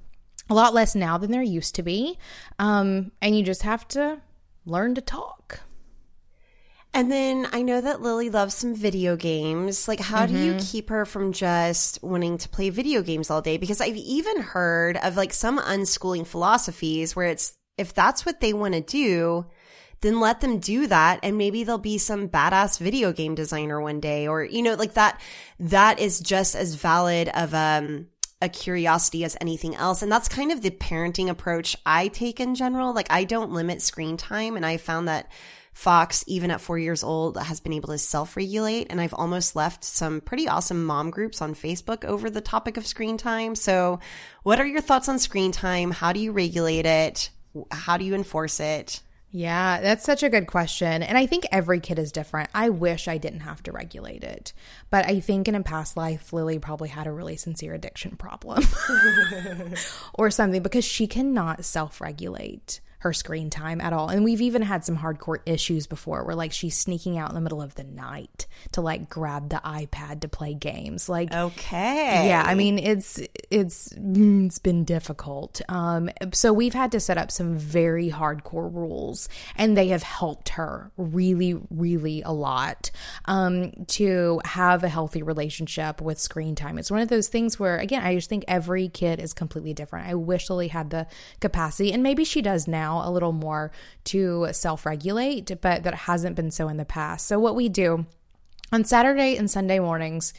[0.50, 2.18] a lot less now than there used to be.
[2.58, 4.20] Um, and you just have to
[4.66, 5.60] learn to talk.
[6.92, 9.88] And then I know that Lily loves some video games.
[9.88, 10.34] Like, how mm-hmm.
[10.34, 10.66] do you mm-hmm.
[10.66, 13.56] keep her from just wanting to play video games all day?
[13.56, 18.52] Because I've even heard of like some unschooling philosophies where it's if that's what they
[18.52, 19.46] want to do,
[20.02, 24.00] then let them do that and maybe they'll be some badass video game designer one
[24.00, 25.18] day or you know like that
[25.58, 28.06] that is just as valid of um
[28.44, 30.02] a curiosity as anything else.
[30.02, 32.94] And that's kind of the parenting approach I take in general.
[32.94, 35.30] Like I don't limit screen time and I found that
[35.74, 38.86] Fox, even at four years old, has been able to self regulate.
[38.90, 42.86] And I've almost left some pretty awesome mom groups on Facebook over the topic of
[42.86, 43.56] screen time.
[43.56, 43.98] So,
[44.44, 45.90] what are your thoughts on screen time?
[45.90, 47.30] How do you regulate it?
[47.72, 49.00] How do you enforce it?
[49.36, 51.02] Yeah, that's such a good question.
[51.02, 52.50] And I think every kid is different.
[52.54, 54.52] I wish I didn't have to regulate it.
[54.90, 58.62] But I think in a past life, Lily probably had a really sincere addiction problem
[60.14, 64.08] or something because she cannot self regulate her screen time at all.
[64.08, 67.40] And we've even had some hardcore issues before where like she's sneaking out in the
[67.42, 71.06] middle of the night to like grab the iPad to play games.
[71.06, 72.28] Like Okay.
[72.28, 75.60] Yeah, I mean it's it's it's been difficult.
[75.68, 80.48] Um so we've had to set up some very hardcore rules and they have helped
[80.50, 82.90] her really really a lot
[83.26, 86.78] um to have a healthy relationship with screen time.
[86.78, 90.08] It's one of those things where again, I just think every kid is completely different.
[90.08, 91.06] I wish Lily had the
[91.40, 93.72] capacity and maybe she does now now a little more
[94.04, 97.26] to self regulate, but that hasn't been so in the past.
[97.26, 98.06] So, what we do
[98.72, 100.34] on Saturday and Sunday mornings,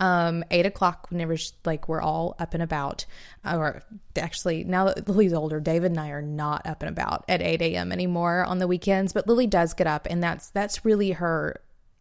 [0.00, 3.06] um, eight o'clock whenever like we're all up and about,
[3.44, 3.82] or
[4.16, 7.62] actually now that Lily's older, David and I are not up and about at eight
[7.62, 7.92] a.m.
[7.92, 9.12] anymore on the weekends.
[9.12, 11.60] But Lily does get up, and that's that's really her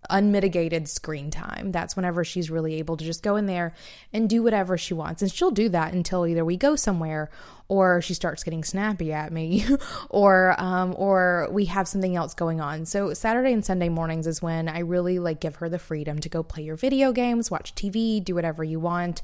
[0.09, 1.71] unmitigated screen time.
[1.71, 3.73] That's whenever she's really able to just go in there
[4.13, 5.21] and do whatever she wants.
[5.21, 7.29] And she'll do that until either we go somewhere
[7.69, 9.65] or she starts getting snappy at me
[10.09, 12.85] or um, or we have something else going on.
[12.85, 16.29] So Saturday and Sunday mornings is when I really like give her the freedom to
[16.29, 19.21] go play your video games, watch TV, do whatever you want.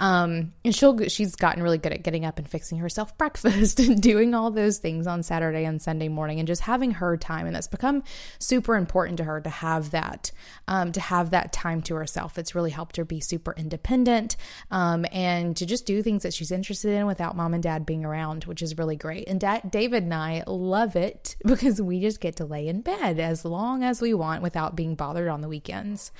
[0.00, 4.00] Um, and she'll she's gotten really good at getting up and fixing herself breakfast and
[4.00, 7.54] doing all those things on Saturday and Sunday morning and just having her time and
[7.54, 8.02] that's become
[8.38, 10.30] super important to her to have that
[10.66, 12.38] um, to have that time to herself.
[12.38, 14.36] It's really helped her be super independent
[14.70, 17.86] um, and to just do things that she's interested in without mom and dad dad
[17.86, 19.28] being around, which is really great.
[19.28, 23.18] And da- David and I love it because we just get to lay in bed
[23.18, 26.12] as long as we want without being bothered on the weekends.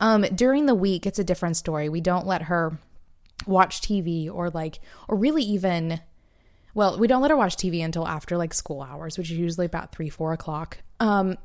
[0.00, 1.88] Um, during the week, it's a different story.
[1.88, 2.78] We don't let her
[3.46, 6.00] watch TV or like, or really even
[6.76, 9.66] well, we don't let her watch TV until after like school hours, which is usually
[9.66, 10.78] about three, four o'clock.
[10.98, 11.38] Um,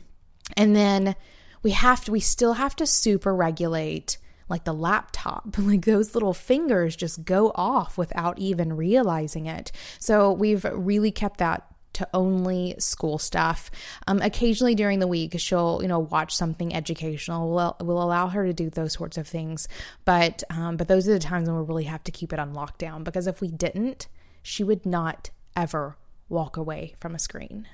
[0.56, 1.16] and then
[1.62, 4.16] we have to, we still have to super regulate
[4.50, 5.56] like the laptop.
[5.70, 9.70] Like those little fingers just go off without even realizing it.
[10.00, 13.70] So we've really kept that to only school stuff.
[14.06, 17.54] Um, occasionally during the week, she'll you know watch something educational.
[17.54, 19.68] We'll, we'll allow her to do those sorts of things,
[20.04, 22.54] but um, but those are the times when we really have to keep it on
[22.54, 24.08] lockdown because if we didn't,
[24.42, 25.96] she would not ever
[26.28, 27.68] walk away from a screen.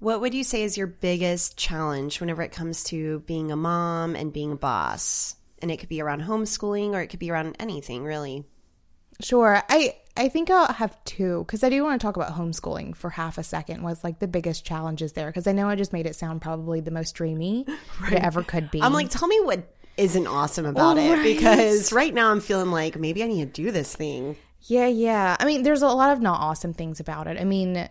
[0.00, 4.16] What would you say is your biggest challenge whenever it comes to being a mom
[4.16, 5.36] and being a boss?
[5.60, 8.46] And it could be around homeschooling or it could be around anything, really.
[9.20, 9.62] Sure.
[9.68, 13.10] I I think I'll have two because I do want to talk about homeschooling for
[13.10, 13.82] half a second.
[13.82, 16.80] Was like the biggest challenges there because I know I just made it sound probably
[16.80, 17.66] the most dreamy
[18.00, 18.14] right.
[18.14, 18.80] it ever could be.
[18.80, 21.22] I'm like, tell me what isn't awesome about oh, it right.
[21.22, 24.36] because right now I'm feeling like maybe I need to do this thing.
[24.62, 25.36] Yeah, yeah.
[25.38, 27.38] I mean, there's a lot of not awesome things about it.
[27.38, 27.88] I mean,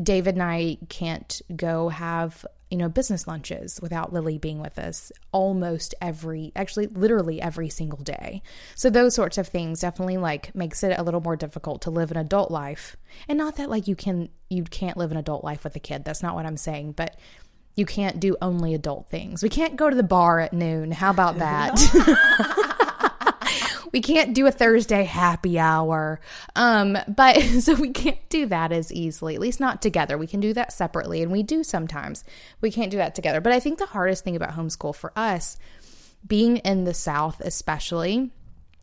[0.00, 5.12] David and I can't go have, you know, business lunches without Lily being with us
[5.32, 8.42] almost every, actually, literally every single day.
[8.74, 12.10] So those sorts of things definitely like makes it a little more difficult to live
[12.10, 12.96] an adult life.
[13.28, 16.04] And not that like you can, you can't live an adult life with a kid.
[16.04, 16.92] That's not what I'm saying.
[16.92, 17.16] But
[17.74, 19.42] you can't do only adult things.
[19.42, 20.90] We can't go to the bar at noon.
[20.90, 22.68] How about that?
[23.92, 26.20] we can't do a Thursday happy hour.
[26.56, 30.18] Um, but so we can't do that as easily, at least not together.
[30.18, 32.24] We can do that separately, and we do sometimes.
[32.60, 33.40] We can't do that together.
[33.40, 35.58] But I think the hardest thing about homeschool for us,
[36.26, 38.30] being in the South especially,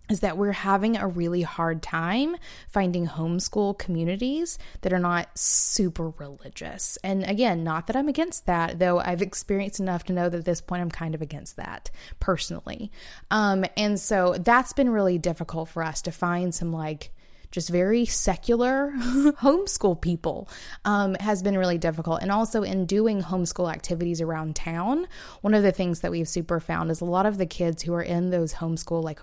[0.10, 2.36] is that we're having a really hard time
[2.68, 6.98] finding homeschool communities that are not super religious.
[7.04, 10.46] And again, not that I'm against that, though I've experienced enough to know that at
[10.46, 12.92] this point I'm kind of against that personally.
[13.30, 17.12] Um, and so that's been really difficult for us to find some like
[17.52, 20.48] just very secular homeschool people
[20.86, 22.22] um, has been really difficult.
[22.22, 25.08] And also in doing homeschool activities around town,
[25.42, 27.94] one of the things that we've super found is a lot of the kids who
[27.94, 29.20] are in those homeschool like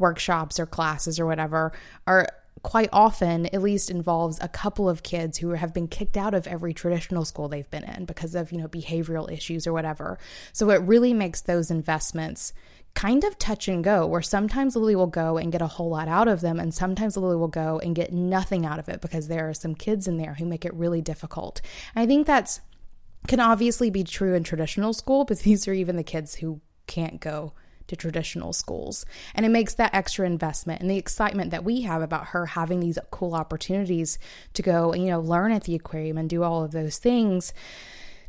[0.00, 1.72] workshops or classes or whatever
[2.06, 2.26] are
[2.62, 6.46] quite often at least involves a couple of kids who have been kicked out of
[6.46, 10.18] every traditional school they've been in because of you know behavioral issues or whatever
[10.52, 12.52] so it really makes those investments
[12.94, 16.08] kind of touch and go, where sometimes Lily will go and get a whole lot
[16.08, 19.28] out of them, and sometimes Lily will go and get nothing out of it because
[19.28, 21.60] there are some kids in there who make it really difficult.
[21.94, 22.60] And I think that's
[23.26, 27.20] can obviously be true in traditional school, but these are even the kids who can't
[27.20, 27.52] go
[27.90, 29.04] to traditional schools.
[29.34, 32.80] And it makes that extra investment and the excitement that we have about her having
[32.80, 34.18] these cool opportunities
[34.54, 37.52] to go and, you know, learn at the aquarium and do all of those things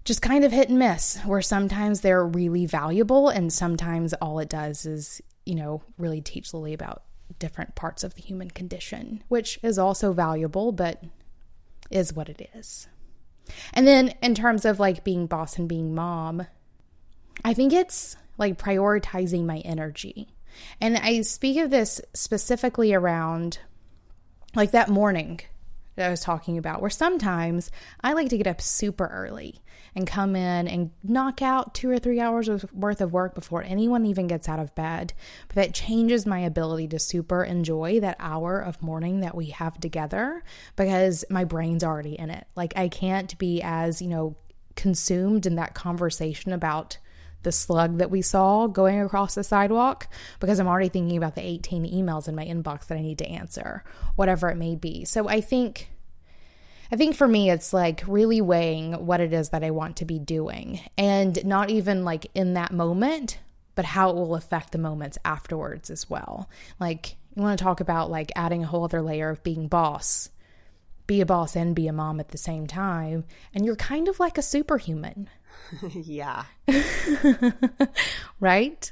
[0.04, 4.50] just kind of hit and miss, where sometimes they're really valuable and sometimes all it
[4.50, 7.04] does is, you know, really teach Lily about
[7.38, 11.04] different parts of the human condition, which is also valuable, but
[11.92, 12.88] is what it is.
[13.74, 16.48] And then in terms of like being boss and being mom,
[17.46, 20.28] I think it's like prioritizing my energy.
[20.82, 23.60] And I speak of this specifically around
[24.56, 25.40] like that morning
[25.96, 27.70] that I was talking about, where sometimes
[28.02, 29.62] I like to get up super early
[29.94, 34.06] and come in and knock out two or three hours worth of work before anyone
[34.06, 35.14] even gets out of bed.
[35.48, 39.80] But that changes my ability to super enjoy that hour of morning that we have
[39.80, 40.44] together
[40.76, 42.48] because my brain's already in it.
[42.56, 44.36] Like I can't be as, you know,
[44.76, 46.98] consumed in that conversation about
[47.44, 50.08] the slug that we saw going across the sidewalk
[50.40, 53.28] because I'm already thinking about the 18 emails in my inbox that I need to
[53.28, 53.84] answer,
[54.16, 55.06] whatever it may be.
[55.06, 55.90] So I think
[56.92, 60.06] I think for me, it's like really weighing what it is that I want to
[60.06, 63.40] be doing and not even like in that moment,
[63.76, 66.50] but how it will affect the moments afterwards as well.
[66.82, 70.32] Like, you want to talk about like adding a whole other layer of being boss,
[71.08, 73.24] be a boss and be a mom at the same time.
[73.54, 75.30] And you're kind of like a superhuman.
[75.94, 76.44] yeah.
[78.40, 78.92] right?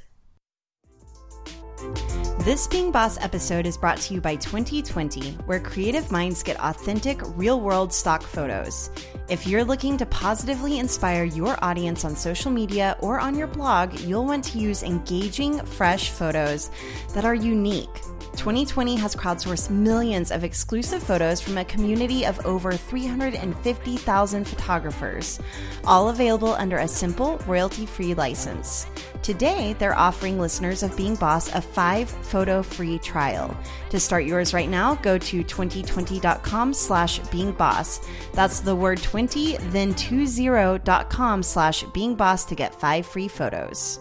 [2.40, 7.20] This Being Boss episode is brought to you by Twenty20, where creative minds get authentic,
[7.36, 8.90] real world stock photos.
[9.28, 14.00] If you're looking to positively inspire your audience on social media or on your blog,
[14.00, 16.70] you'll want to use engaging, fresh photos
[17.14, 18.00] that are unique
[18.40, 25.38] Twenty20 has crowdsourced millions of exclusive photos from a community of over 350,000 photographers,
[25.84, 28.86] all available under a simple, royalty free license.
[29.20, 33.54] Today, they're offering listeners of Being Boss a five photo free trial.
[33.90, 38.00] To start yours right now, go to Twenty20.com slash being boss.
[38.32, 44.00] That's the word 20, then 20.com slash being boss to get five free photos.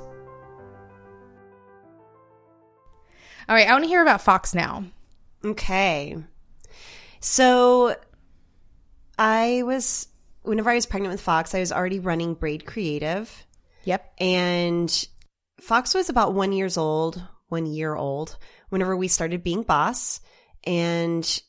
[3.49, 4.83] All right, I want to hear about Fox now.
[5.43, 6.15] Okay.
[7.19, 7.95] So
[9.17, 10.07] I was,
[10.43, 13.27] whenever I was pregnant with Fox, I was already running Braid Creative.
[13.85, 14.13] Yep.
[14.19, 15.07] And
[15.59, 18.38] Fox was about one years old, one year old,
[18.69, 20.21] whenever we started being boss.
[20.63, 21.41] And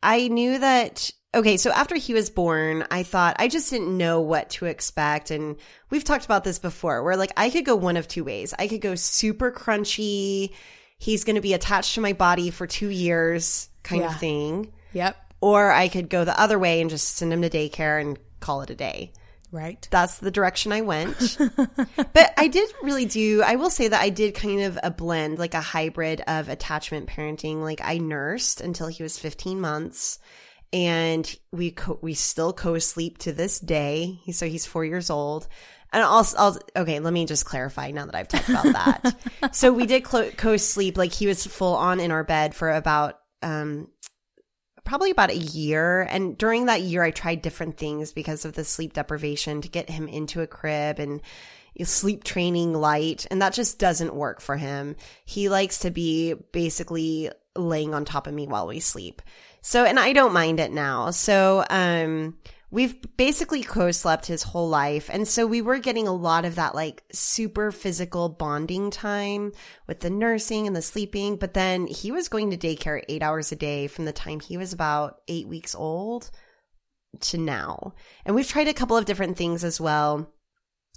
[0.00, 4.20] I knew that okay, so after he was born, I thought I just didn't know
[4.20, 5.32] what to expect.
[5.32, 5.56] And
[5.90, 8.54] we've talked about this before where like I could go one of two ways.
[8.56, 10.52] I could go super crunchy
[10.98, 14.12] he's going to be attached to my body for two years kind yeah.
[14.12, 14.72] of thing.
[14.92, 15.16] Yep.
[15.40, 18.62] Or I could go the other way and just send him to daycare and call
[18.62, 19.12] it a day.
[19.50, 19.86] Right.
[19.90, 21.38] That's the direction I went.
[21.96, 25.38] but I did really do, I will say that I did kind of a blend,
[25.38, 27.62] like a hybrid of attachment parenting.
[27.62, 30.18] Like I nursed until he was 15 months
[30.70, 34.20] and we co- we still co-sleep to this day.
[34.32, 35.48] So he's 4 years old.
[35.92, 39.54] And I'll, I'll, okay, let me just clarify now that I've talked about that.
[39.54, 43.18] so we did clo- co-sleep, like he was full on in our bed for about,
[43.42, 43.88] um,
[44.84, 46.02] probably about a year.
[46.02, 49.90] And during that year, I tried different things because of the sleep deprivation to get
[49.90, 51.20] him into a crib and
[51.84, 53.26] sleep training light.
[53.30, 54.96] And that just doesn't work for him.
[55.24, 59.22] He likes to be basically laying on top of me while we sleep.
[59.60, 61.10] So, and I don't mind it now.
[61.10, 62.38] So, um,
[62.70, 65.08] we've basically co-slept his whole life.
[65.12, 69.52] And so we were getting a lot of that like super physical bonding time
[69.86, 71.36] with the nursing and the sleeping.
[71.36, 74.56] But then he was going to daycare eight hours a day from the time he
[74.56, 76.30] was about eight weeks old
[77.20, 77.94] to now.
[78.24, 80.30] And we've tried a couple of different things as well.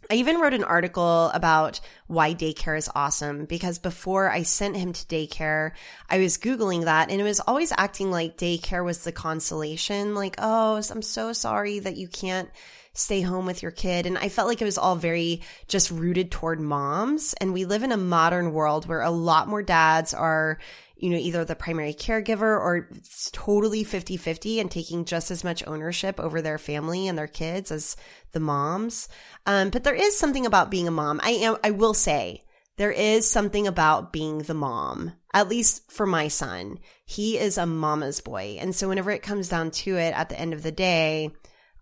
[0.10, 4.93] I even wrote an article about why daycare is awesome because before I sent him
[4.93, 5.72] to daycare,
[6.10, 10.16] I was Googling that and it was always acting like daycare was the consolation.
[10.16, 12.49] Like, oh, I'm so sorry that you can't
[12.93, 14.06] stay home with your kid.
[14.06, 17.34] And I felt like it was all very just rooted toward moms.
[17.36, 20.60] And we live in a modern world where a lot more dads are
[21.02, 25.43] you know, either the primary caregiver or it's totally 50 50 and taking just as
[25.43, 27.95] much ownership over their family and their kids as
[28.34, 29.10] the moms.
[29.47, 31.20] Um, but there is something about being a mom.
[31.24, 32.45] I am, I will say,
[32.78, 36.78] there is something about being the mom, at least for my son.
[37.04, 38.58] He is a mama's boy.
[38.60, 41.32] And so whenever it comes down to it at the end of the day,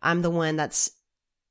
[0.02, 0.92] I'm the one that's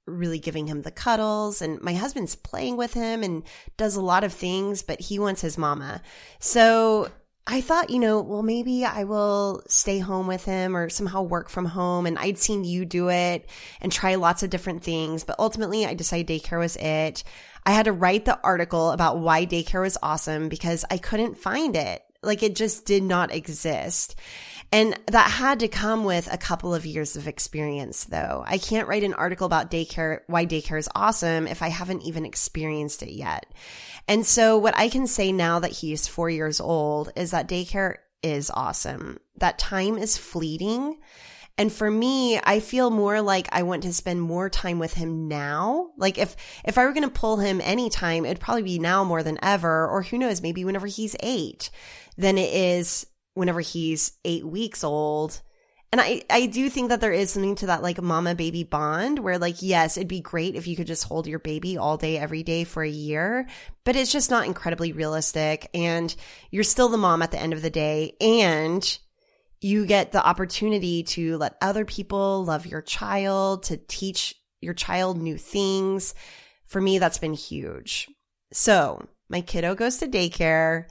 [0.07, 3.43] really giving him the cuddles and my husband's playing with him and
[3.77, 6.01] does a lot of things, but he wants his mama.
[6.41, 7.11] So
[7.51, 11.49] I thought, you know, well, maybe I will stay home with him or somehow work
[11.49, 12.05] from home.
[12.05, 13.49] And I'd seen you do it
[13.81, 15.25] and try lots of different things.
[15.25, 17.25] But ultimately, I decided daycare was it.
[17.65, 21.75] I had to write the article about why daycare was awesome because I couldn't find
[21.75, 22.03] it.
[22.23, 24.17] Like it just did not exist.
[24.71, 28.45] And that had to come with a couple of years of experience though.
[28.47, 32.27] I can't write an article about daycare, why daycare is awesome if I haven't even
[32.27, 33.47] experienced it yet.
[34.07, 37.97] And so what I can say now that he's four years old is that daycare
[38.23, 39.19] is awesome.
[39.39, 40.99] That time is fleeting.
[41.57, 45.29] And for me, I feel more like I want to spend more time with him
[45.29, 45.91] now.
[45.97, 49.23] Like if, if I were going to pull him anytime, it'd probably be now more
[49.23, 51.71] than ever, or who knows, maybe whenever he's eight
[52.17, 53.07] than it is
[53.39, 55.41] whenever he's eight weeks old.
[55.91, 59.19] And I, I do think that there is something to that like mama baby bond
[59.19, 62.19] where like, yes, it'd be great if you could just hold your baby all day,
[62.19, 63.49] every day for a year,
[63.85, 65.71] but it's just not incredibly realistic.
[65.73, 66.15] And
[66.51, 68.17] you're still the mom at the end of the day.
[68.21, 68.99] And
[69.61, 75.21] you get the opportunity to let other people love your child, to teach your child
[75.21, 76.15] new things.
[76.67, 78.09] For me, that's been huge.
[78.53, 80.85] So my kiddo goes to daycare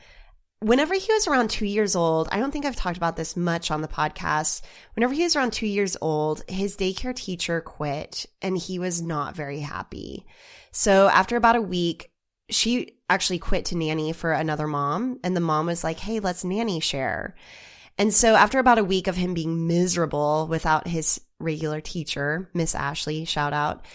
[0.60, 3.72] whenever he was around two years old, I don't think I've talked about this much
[3.72, 4.62] on the podcast.
[4.96, 9.36] Whenever he was around two years old, his daycare teacher quit and he was not
[9.36, 10.26] very happy.
[10.72, 12.12] So after about a week,
[12.50, 15.20] she actually quit to nanny for another mom.
[15.24, 17.36] And the mom was like, Hey, let's nanny share.
[17.98, 22.76] And so after about a week of him being miserable without his regular teacher, Miss
[22.76, 23.86] Ashley, shout out,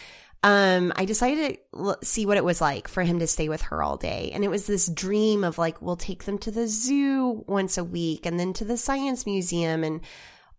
[0.43, 3.83] um, I decided to see what it was like for him to stay with her
[3.83, 4.31] all day.
[4.35, 7.85] And it was this dream of like, we'll take them to the zoo once a
[7.85, 10.01] week and then to the science museum and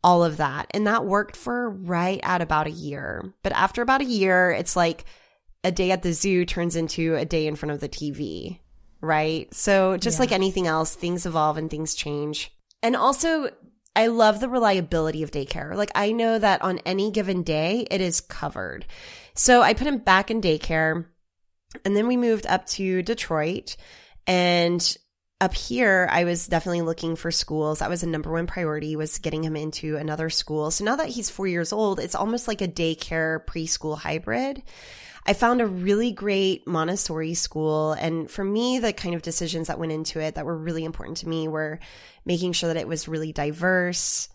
[0.01, 0.67] all of that.
[0.71, 3.33] And that worked for right at about a year.
[3.43, 5.03] But after about a year, it's like
[5.65, 8.59] a day at the zoo turns into a day in front of the TV,
[9.01, 9.53] right?
[9.53, 10.21] So just yeah.
[10.21, 12.51] like anything else, things evolve and things change.
[12.81, 13.49] And also,
[13.95, 15.75] I love the reliability of daycare.
[15.75, 18.85] Like I know that on any given day, it is covered.
[19.35, 21.05] So I put him back in daycare
[21.83, 23.75] and then we moved up to Detroit
[24.27, 24.97] and
[25.41, 27.79] up here I was definitely looking for schools.
[27.79, 30.71] That was a number one priority was getting him into another school.
[30.71, 34.63] So now that he's 4 years old, it's almost like a daycare preschool hybrid.
[35.25, 37.93] I found a really great Montessori school.
[37.93, 41.17] And for me, the kind of decisions that went into it that were really important
[41.17, 41.79] to me were
[42.25, 44.27] making sure that it was really diverse.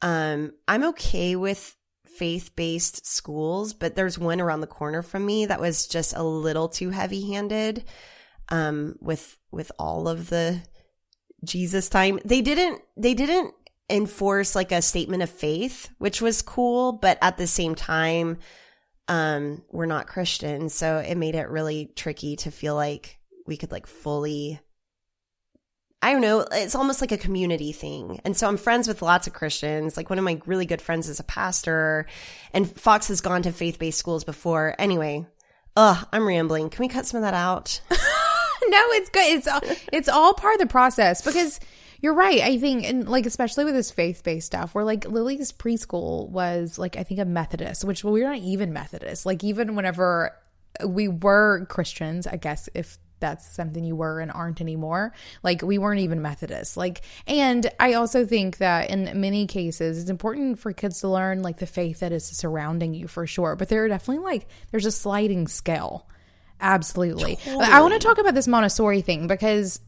[0.00, 1.76] Um, I'm okay with
[2.16, 6.22] faith based schools, but there's one around the corner from me that was just a
[6.22, 7.84] little too heavy handed
[8.48, 10.62] um, with with all of the
[11.44, 12.18] Jesus time.
[12.24, 13.54] They didn't they didn't
[13.90, 18.38] enforce like a statement of faith, which was cool, but at the same time,
[19.08, 23.72] um, we're not Christian, so it made it really tricky to feel like we could
[23.72, 24.60] like fully
[26.04, 28.20] I don't know, it's almost like a community thing.
[28.24, 29.96] And so I'm friends with lots of Christians.
[29.96, 32.06] Like one of my really good friends is a pastor,
[32.52, 34.74] and Fox has gone to faith based schools before.
[34.80, 35.26] Anyway,
[35.76, 36.70] ugh, I'm rambling.
[36.70, 37.80] Can we cut some of that out?
[37.90, 37.96] no,
[38.90, 39.32] it's good.
[39.32, 39.60] It's all,
[39.92, 41.60] it's all part of the process because
[42.00, 42.40] you're right.
[42.40, 46.78] I think, and like, especially with this faith based stuff, where like Lily's preschool was
[46.78, 49.24] like, I think a Methodist, which well, we're not even Methodist.
[49.24, 50.36] Like, even whenever
[50.84, 55.14] we were Christians, I guess, if that's something you were and aren't anymore.
[55.42, 56.76] Like we weren't even Methodists.
[56.76, 61.40] Like, and I also think that in many cases, it's important for kids to learn
[61.40, 63.56] like the faith that is surrounding you for sure.
[63.56, 66.06] But there are definitely like, there's a sliding scale.
[66.60, 67.36] Absolutely.
[67.36, 67.64] Totally.
[67.64, 69.80] I want to talk about this Montessori thing because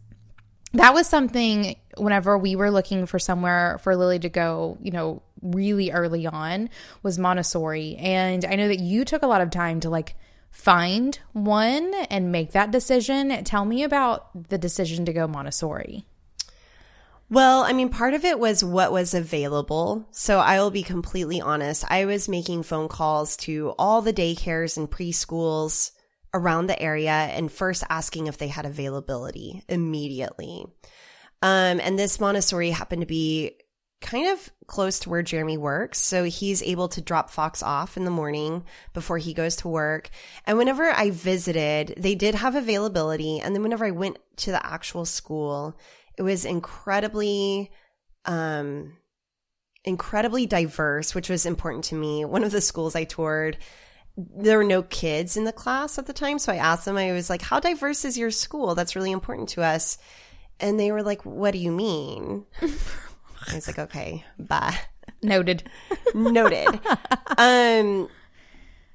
[0.73, 5.23] that was something whenever we were looking for somewhere for Lily to go, you know,
[5.43, 6.71] really early on
[7.03, 7.97] was Montessori.
[7.97, 10.17] And I know that you took a lot of time to like
[10.55, 13.43] find one and make that decision.
[13.45, 16.07] Tell me about the decision to go Montessori.
[17.29, 20.07] Well, I mean, part of it was what was available.
[20.13, 21.85] So I will be completely honest.
[21.91, 25.91] I was making phone calls to all the daycares and preschools
[26.33, 30.65] around the area and first asking if they had availability immediately.
[31.43, 33.59] Um, and this Montessori happened to be
[34.01, 35.99] kind of close to where Jeremy works.
[35.99, 40.11] So he's able to drop Fox off in the morning before he goes to work.
[40.47, 43.41] And whenever I visited, they did have availability.
[43.41, 45.79] And then whenever I went to the actual school,
[46.17, 47.71] it was incredibly,
[48.25, 48.97] um,
[49.85, 52.25] incredibly diverse, which was important to me.
[52.25, 53.59] One of the schools I toured,
[54.17, 56.39] there were no kids in the class at the time.
[56.39, 58.75] So I asked them, I was like, how diverse is your school?
[58.75, 59.99] That's really important to us.
[60.59, 62.47] And they were like, what do you mean?
[63.51, 64.77] I was like, okay, bye.
[65.23, 65.69] Noted.
[66.15, 66.81] Noted.
[67.39, 68.09] um,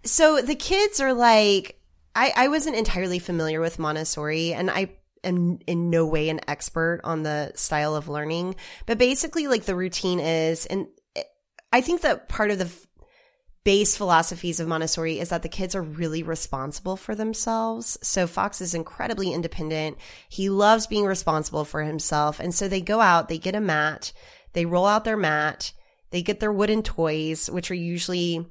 [0.04, 1.80] so the kids are like,
[2.16, 4.92] I, I wasn't entirely familiar with Montessori and I
[5.24, 9.76] am in no way an expert on the style of learning, but basically like the
[9.76, 10.88] routine is, and
[11.72, 12.72] I think that part of the
[13.64, 17.98] base philosophies of Montessori is that the kids are really responsible for themselves.
[18.02, 19.98] So Fox is incredibly independent.
[20.30, 22.40] He loves being responsible for himself.
[22.40, 24.12] And so they go out, they get a mat,
[24.54, 25.74] they roll out their mat,
[26.12, 28.46] they get their wooden toys, which are usually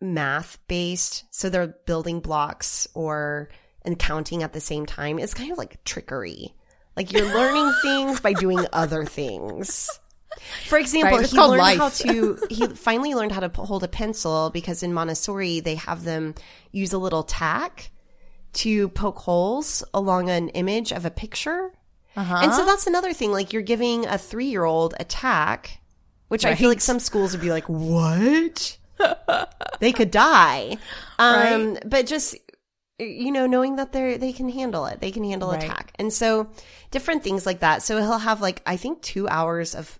[0.00, 1.24] math based.
[1.30, 3.48] So they're building blocks or
[3.82, 5.18] and counting at the same time.
[5.18, 6.54] It's kind of like trickery.
[6.96, 9.88] Like you're learning things by doing other things.
[10.66, 11.78] For example, Right, he learned life.
[11.78, 16.04] how to he finally learned how to hold a pencil because in Montessori they have
[16.04, 16.34] them
[16.70, 17.90] use a little tack
[18.54, 21.72] to poke holes along an image of a picture.
[22.18, 22.40] Uh-huh.
[22.42, 23.30] And so that's another thing.
[23.30, 25.80] Like you're giving a three year old attack, tack,
[26.26, 28.76] which I feel like some schools would be like, what?
[29.80, 30.78] they could die.
[31.18, 32.34] Um, but just,
[32.98, 35.00] you know, knowing that they're, they can handle it.
[35.00, 35.62] They can handle Right.
[35.62, 35.92] a tack.
[35.98, 36.50] And so
[36.90, 37.82] different things like that.
[37.84, 39.98] So he'll have like, I think two hours of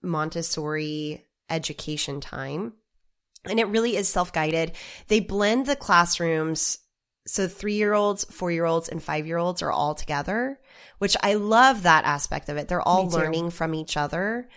[0.00, 2.74] Montessori education time.
[3.44, 4.72] And it really is self guided.
[5.08, 6.78] They blend the classrooms.
[7.26, 10.58] So three year olds, four year olds, and five year olds are all together,
[10.98, 12.68] which I love that aspect of it.
[12.68, 14.48] They're all learning from each other.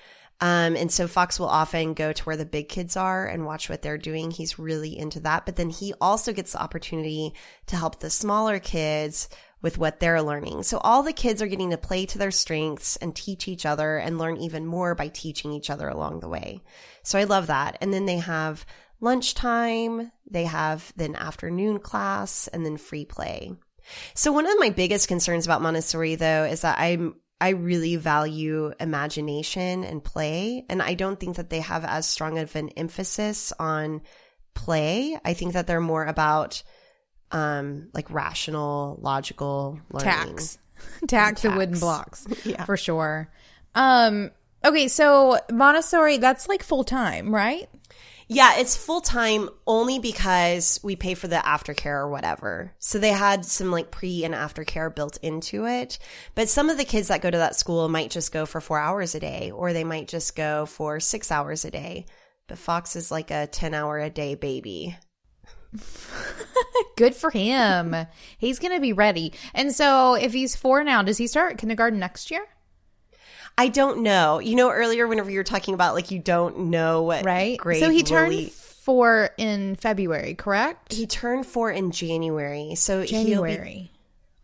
[0.42, 3.70] Um, and so Fox will often go to where the big kids are and watch
[3.70, 4.32] what they're doing.
[4.32, 5.46] He's really into that.
[5.46, 7.34] But then he also gets the opportunity
[7.68, 9.30] to help the smaller kids
[9.62, 10.64] with what they're learning.
[10.64, 13.98] So all the kids are getting to play to their strengths and teach each other
[13.98, 16.64] and learn even more by teaching each other along the way.
[17.04, 17.78] So I love that.
[17.80, 18.66] And then they have
[19.00, 23.54] lunchtime, they have then afternoon class and then free play.
[24.14, 28.72] So one of my biggest concerns about Montessori though is that I'm I really value
[28.80, 33.52] imagination and play and I don't think that they have as strong of an emphasis
[33.60, 34.02] on
[34.54, 35.18] play.
[35.26, 36.62] I think that they're more about
[37.32, 40.04] um like rational, logical learning.
[40.36, 40.58] tax
[41.08, 42.66] tax and wooden blocks Yeah.
[42.66, 43.30] for sure
[43.76, 44.32] um
[44.66, 47.70] okay so montessori that's like full-time right
[48.34, 52.74] Yeah, it's full time only because we pay for the aftercare or whatever.
[52.80, 56.00] So they had some like pre and aftercare built into it.
[56.34, 58.80] But some of the kids that go to that school might just go for four
[58.80, 62.06] hours a day, or they might just go for six hours a day.
[62.48, 64.96] But Fox is like a 10 hour a day baby.
[66.98, 67.96] good for him
[68.38, 72.30] he's gonna be ready and so if he's four now does he start kindergarten next
[72.30, 72.46] year
[73.62, 74.40] I don't know.
[74.40, 77.80] You know, earlier whenever you were talking about like you don't know what right grade
[77.80, 82.74] so he turned Lily- four in february correct he turned four in January.
[82.76, 83.92] So he'll be january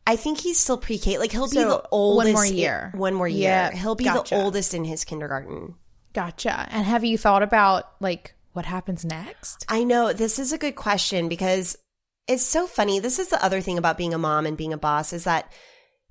[0.06, 1.18] I think he's still pre-K.
[1.18, 2.34] Like he'll be So, the one oldest.
[2.34, 2.92] more year.
[2.96, 3.50] One more year.
[3.50, 4.36] Yeah, he'll be gotcha.
[4.36, 5.74] the oldest in his kindergarten.
[6.14, 10.58] gotcha and have you thought about like what happens next I know this is a
[10.60, 11.76] good question because
[12.28, 13.00] it's so funny.
[13.00, 15.52] This is the other thing about being a mom and being a boss is that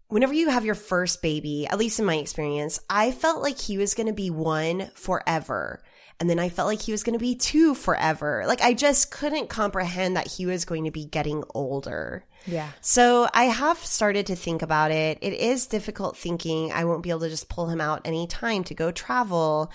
[0.09, 3.79] whenever you have your first baby, at least in my experience, I felt like he
[3.79, 5.83] was going to be one forever.
[6.19, 8.45] And then I felt like he was going to be two forever.
[8.47, 12.25] Like I just couldn't comprehend that he was going to be getting older.
[12.47, 15.19] yeah So I have started to think about it.
[15.21, 18.75] It is difficult thinking I won't be able to just pull him out anytime to
[18.75, 19.71] go travel.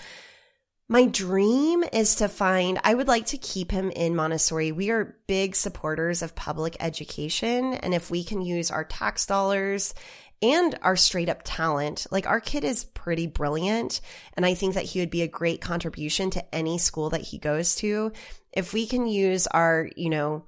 [0.88, 4.72] My dream is to find, I would like to keep him in Montessori.
[4.72, 7.74] We are big supporters of public education.
[7.74, 9.94] And if we can use our tax dollars
[10.42, 14.00] and our straight up talent, like our kid is pretty brilliant.
[14.34, 17.38] And I think that he would be a great contribution to any school that he
[17.38, 18.12] goes to.
[18.52, 20.44] If we can use our, you know,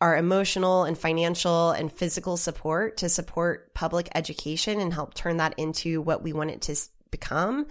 [0.00, 5.54] our emotional and financial and physical support to support public education and help turn that
[5.58, 6.76] into what we want it to
[7.10, 7.66] become,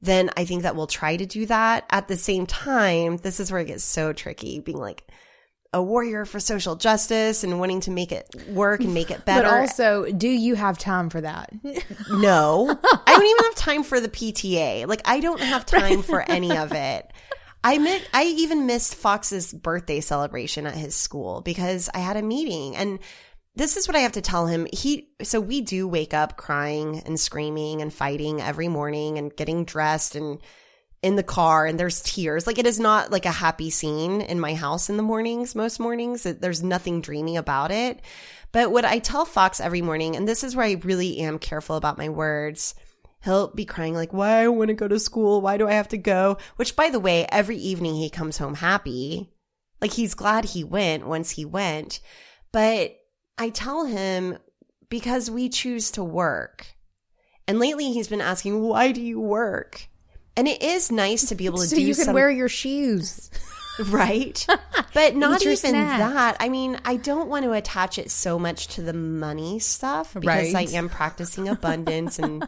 [0.00, 1.84] then I think that we'll try to do that.
[1.90, 5.08] At the same time, this is where it gets so tricky being like
[5.72, 9.42] a warrior for social justice and wanting to make it work and make it better.
[9.42, 11.52] but also do you have time for that
[12.10, 14.86] No, I don't even have time for the PTA.
[14.86, 17.12] Like, I don't have time for any of it.
[17.62, 22.22] I mi- I even missed Fox's birthday celebration at his school because I had a
[22.22, 22.98] meeting and
[23.56, 24.66] this is what I have to tell him.
[24.72, 29.64] He so we do wake up crying and screaming and fighting every morning and getting
[29.64, 30.38] dressed and
[31.02, 32.46] in the car and there's tears.
[32.46, 35.78] Like it is not like a happy scene in my house in the mornings, most
[35.78, 36.24] mornings.
[36.24, 38.00] There's nothing dreamy about it.
[38.50, 41.76] But what I tell Fox every morning, and this is where I really am careful
[41.76, 42.74] about my words,
[43.22, 45.40] he'll be crying like, why I want to go to school?
[45.40, 46.38] Why do I have to go?
[46.56, 49.32] Which by the way, every evening he comes home happy.
[49.80, 52.00] Like he's glad he went once he went.
[52.50, 52.96] But
[53.36, 54.38] I tell him
[54.88, 56.66] because we choose to work.
[57.46, 59.88] And lately he's been asking, why do you work?
[60.38, 62.30] And it is nice to be able to do so do you can some, wear
[62.30, 63.28] your shoes.
[63.86, 64.46] right?
[64.94, 66.14] But not even snacks.
[66.14, 66.36] that.
[66.38, 70.54] I mean, I don't want to attach it so much to the money stuff because
[70.54, 70.54] Right.
[70.54, 72.46] I am practicing abundance and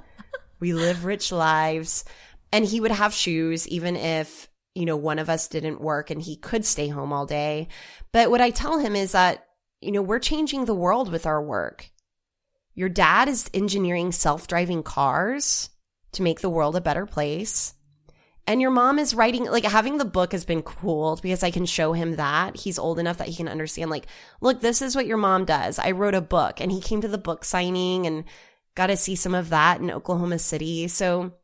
[0.60, 2.04] we live rich lives.
[2.52, 6.22] And he would have shoes even if, you know, one of us didn't work and
[6.22, 7.66] he could stay home all day.
[8.12, 9.46] But what I tell him is that,
[9.80, 11.90] you know, we're changing the world with our work.
[12.74, 15.70] Your dad is engineering self driving cars
[16.12, 17.74] to make the world a better place.
[18.50, 21.66] And your mom is writing, like having the book has been cool because I can
[21.66, 22.56] show him that.
[22.56, 24.06] He's old enough that he can understand, like,
[24.40, 25.78] look, this is what your mom does.
[25.78, 28.24] I wrote a book and he came to the book signing and
[28.74, 30.88] got to see some of that in Oklahoma City.
[30.88, 31.34] So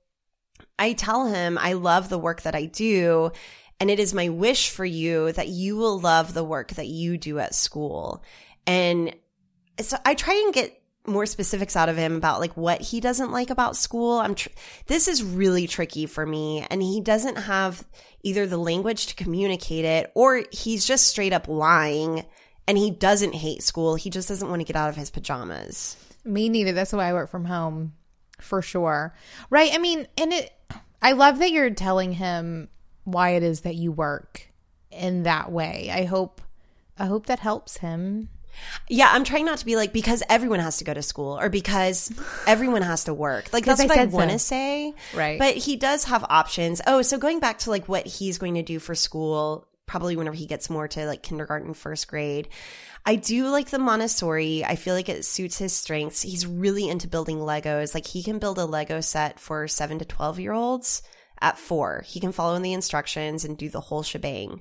[0.80, 3.30] I tell him I love the work that I do.
[3.78, 7.18] And it is my wish for you that you will love the work that you
[7.18, 8.24] do at school.
[8.66, 9.14] And
[9.80, 10.75] so I try and get
[11.08, 14.18] more specifics out of him about like what he doesn't like about school.
[14.18, 14.48] I'm tr-
[14.86, 17.84] this is really tricky for me and he doesn't have
[18.22, 22.24] either the language to communicate it or he's just straight up lying
[22.66, 23.94] and he doesn't hate school.
[23.94, 25.96] He just doesn't want to get out of his pajamas.
[26.24, 26.72] Me neither.
[26.72, 27.92] That's why I work from home
[28.40, 29.14] for sure.
[29.50, 29.72] Right.
[29.72, 30.52] I mean, and it,
[31.00, 32.68] I love that you're telling him
[33.04, 34.48] why it is that you work
[34.90, 35.90] in that way.
[35.92, 36.40] I hope,
[36.98, 38.28] I hope that helps him.
[38.88, 41.48] Yeah, I'm trying not to be like because everyone has to go to school or
[41.48, 42.12] because
[42.46, 43.52] everyone has to work.
[43.52, 44.94] Like that's I what I want to say.
[45.14, 45.38] Right.
[45.38, 46.80] But he does have options.
[46.86, 50.36] Oh, so going back to like what he's going to do for school, probably whenever
[50.36, 52.48] he gets more to like kindergarten, first grade.
[53.08, 54.64] I do like the Montessori.
[54.64, 56.22] I feel like it suits his strengths.
[56.22, 57.94] He's really into building Legos.
[57.94, 61.02] Like he can build a Lego set for 7 to 12 year olds
[61.40, 62.02] at 4.
[62.04, 64.60] He can follow in the instructions and do the whole shebang.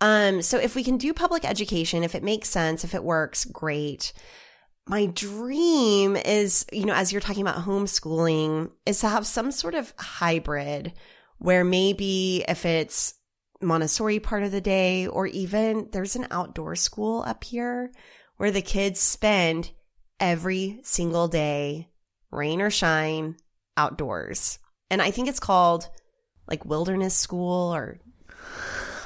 [0.00, 3.44] Um, so if we can do public education, if it makes sense, if it works,
[3.44, 4.12] great.
[4.86, 9.74] My dream is, you know, as you're talking about homeschooling, is to have some sort
[9.74, 10.92] of hybrid
[11.38, 13.14] where maybe if it's
[13.62, 17.92] Montessori part of the day, or even there's an outdoor school up here
[18.36, 19.70] where the kids spend
[20.20, 21.88] every single day,
[22.30, 23.36] rain or shine,
[23.76, 24.58] outdoors.
[24.90, 25.88] And I think it's called
[26.46, 27.98] like wilderness school or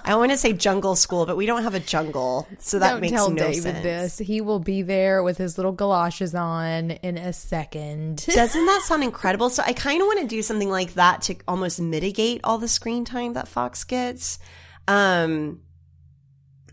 [0.08, 3.00] I want to say jungle school, but we don't have a jungle, so that Don't
[3.02, 3.82] makes tell no David sense.
[4.16, 4.18] this.
[4.18, 8.24] He will be there with his little galoshes on in a second.
[8.24, 9.50] Doesn't that sound incredible?
[9.50, 12.68] So I kind of want to do something like that to almost mitigate all the
[12.68, 14.38] screen time that Fox gets.
[14.88, 15.60] Um,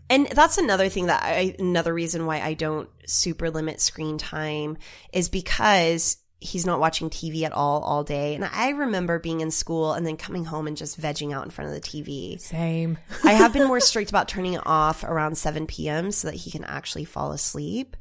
[0.08, 4.78] and that's another thing that I, another reason why I don't super limit screen time
[5.12, 8.34] is because he's not watching TV at all all day.
[8.34, 11.50] And I remember being in school and then coming home and just vegging out in
[11.50, 12.38] front of the TV.
[12.40, 12.98] Same.
[13.24, 16.10] I have been more strict about turning it off around 7 p.m.
[16.10, 17.96] so that he can actually fall asleep.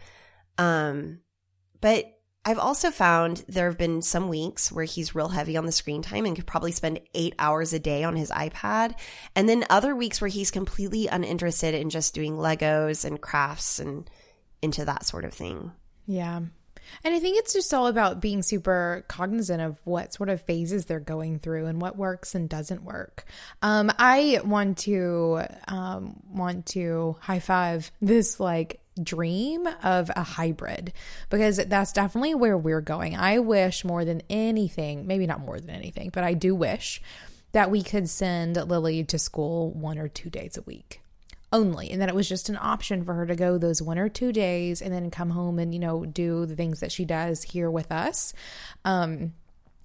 [0.58, 1.20] Um,
[1.82, 2.12] but
[2.48, 6.04] I've also found there have been some weeks where he's real heavy on the screen
[6.04, 8.94] time and could probably spend eight hours a day on his iPad.
[9.36, 14.08] And then other weeks where he's completely uninterested in just doing Legos and crafts and
[14.62, 15.72] into that sort of thing.
[16.06, 16.42] Yeah.
[17.04, 20.86] And I think it's just all about being super cognizant of what sort of phases
[20.86, 23.26] they're going through and what works and doesn't work.
[23.62, 30.94] Um, I want to um, want to high five this like dream of a hybrid
[31.30, 33.16] because that's definitely where we're going.
[33.16, 37.02] I wish more than anything, maybe not more than anything, but I do wish
[37.52, 41.02] that we could send Lily to school one or two days a week
[41.56, 44.10] only and that it was just an option for her to go those one or
[44.10, 47.44] two days and then come home and you know do the things that she does
[47.44, 48.34] here with us
[48.84, 49.32] um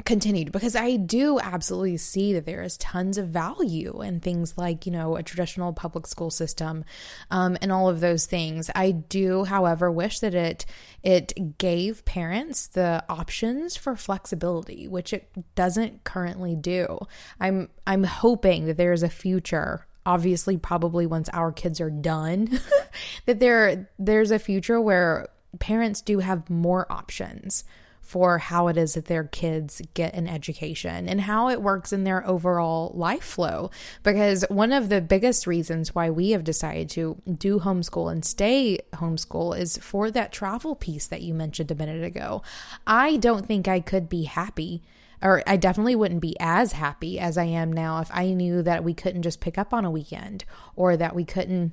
[0.04, 4.86] continued because I do absolutely see that there is tons of value in things like,
[4.86, 6.84] you know, a traditional public school system
[7.30, 8.70] um, and all of those things.
[8.74, 10.66] I do, however, wish that it
[11.02, 16.98] it gave parents the options for flexibility, which it doesn't currently do.
[17.38, 22.60] I'm I'm hoping that there is a future obviously probably once our kids are done
[23.26, 25.28] that there there's a future where
[25.58, 27.64] parents do have more options
[28.10, 32.02] for how it is that their kids get an education and how it works in
[32.02, 33.70] their overall life flow.
[34.02, 38.80] Because one of the biggest reasons why we have decided to do homeschool and stay
[38.94, 42.42] homeschool is for that travel piece that you mentioned a minute ago.
[42.84, 44.82] I don't think I could be happy
[45.22, 48.84] or I definitely wouldn't be as happy as I am now if I knew that
[48.84, 50.44] we couldn't just pick up on a weekend
[50.76, 51.72] or that we couldn't,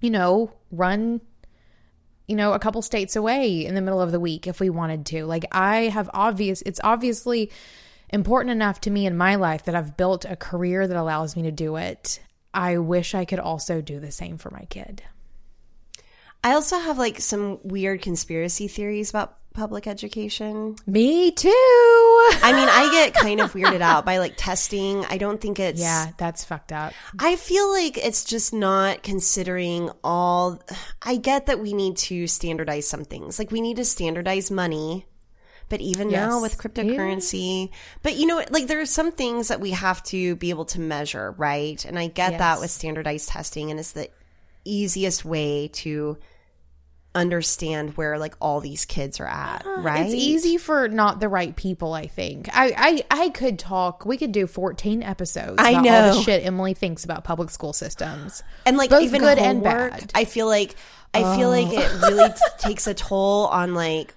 [0.00, 1.20] you know, run
[2.26, 5.06] you know, a couple states away in the middle of the week if we wanted
[5.06, 5.24] to.
[5.26, 7.50] Like I have obvious it's obviously
[8.10, 11.42] important enough to me in my life that I've built a career that allows me
[11.42, 12.20] to do it.
[12.52, 15.02] I wish I could also do the same for my kid.
[16.42, 20.76] I also have like some weird conspiracy theories about public education.
[20.86, 21.48] Me too.
[21.50, 25.04] I mean, I get kind of weirded out by like testing.
[25.06, 25.80] I don't think it's.
[25.80, 26.92] Yeah, that's fucked up.
[27.18, 30.62] I feel like it's just not considering all.
[31.02, 33.38] I get that we need to standardize some things.
[33.38, 35.06] Like we need to standardize money.
[35.68, 36.28] But even yes.
[36.28, 37.76] now with cryptocurrency, yeah.
[38.04, 40.80] but you know, like there are some things that we have to be able to
[40.80, 41.84] measure, right?
[41.84, 42.38] And I get yes.
[42.38, 44.08] that with standardized testing, and it's the
[44.64, 46.18] easiest way to
[47.16, 50.06] understand where like all these kids are at, right?
[50.06, 52.48] It's easy for not the right people, I think.
[52.52, 54.04] I I, I could talk.
[54.04, 55.90] We could do 14 episodes I know.
[55.90, 58.42] all the shit Emily thinks about public school systems.
[58.64, 60.12] And like Both even good homework, and bad.
[60.14, 60.76] I feel like
[61.14, 61.36] I oh.
[61.36, 62.28] feel like it really oh.
[62.28, 64.14] t- takes a toll on like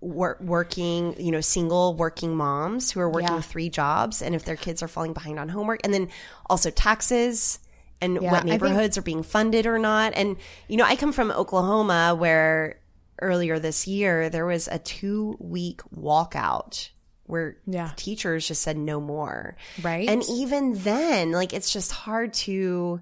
[0.00, 3.40] wor- working, you know, single working moms who are working yeah.
[3.40, 6.08] three jobs and if their kids are falling behind on homework and then
[6.48, 7.60] also taxes
[8.00, 10.12] and yeah, what neighborhoods think- are being funded or not.
[10.14, 10.36] And,
[10.68, 12.80] you know, I come from Oklahoma where
[13.20, 16.88] earlier this year there was a two week walkout
[17.24, 17.92] where yeah.
[17.96, 19.56] teachers just said no more.
[19.82, 20.08] Right.
[20.08, 23.00] And even then, like, it's just hard to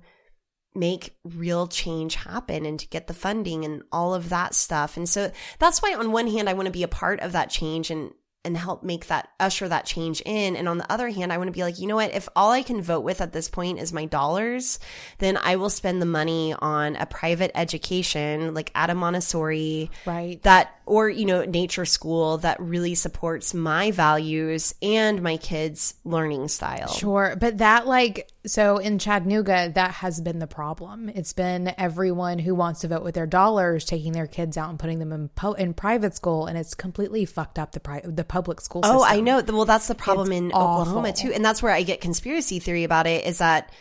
[0.74, 4.96] make real change happen and to get the funding and all of that stuff.
[4.96, 7.50] And so that's why on one hand I want to be a part of that
[7.50, 8.12] change and
[8.48, 10.56] and help make that usher that change in.
[10.56, 12.14] And on the other hand, I want to be like, you know what?
[12.14, 14.78] If all I can vote with at this point is my dollars,
[15.18, 20.42] then I will spend the money on a private education like at a Montessori, right?
[20.44, 26.48] That or you know nature school that really supports my values and my kids' learning
[26.48, 26.88] style.
[26.88, 31.08] Sure, but that like so in Chattanooga, that has been the problem.
[31.08, 34.78] It's been everyone who wants to vote with their dollars taking their kids out and
[34.78, 38.60] putting them in in private school, and it's completely fucked up the pri- the public
[38.60, 38.98] school system.
[38.98, 39.42] Oh, I know.
[39.46, 40.82] Well, that's the problem it's in awful.
[40.82, 43.24] Oklahoma too, and that's where I get conspiracy theory about it.
[43.26, 43.72] Is that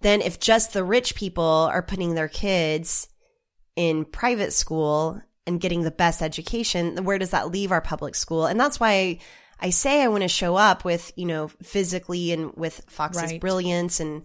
[0.00, 3.08] then if just the rich people are putting their kids
[3.76, 8.46] in private school and getting the best education, where does that leave our public school?
[8.46, 9.18] And that's why I
[9.70, 13.40] say I want to show up with, you know, physically and with Fox's right.
[13.40, 14.22] brilliance and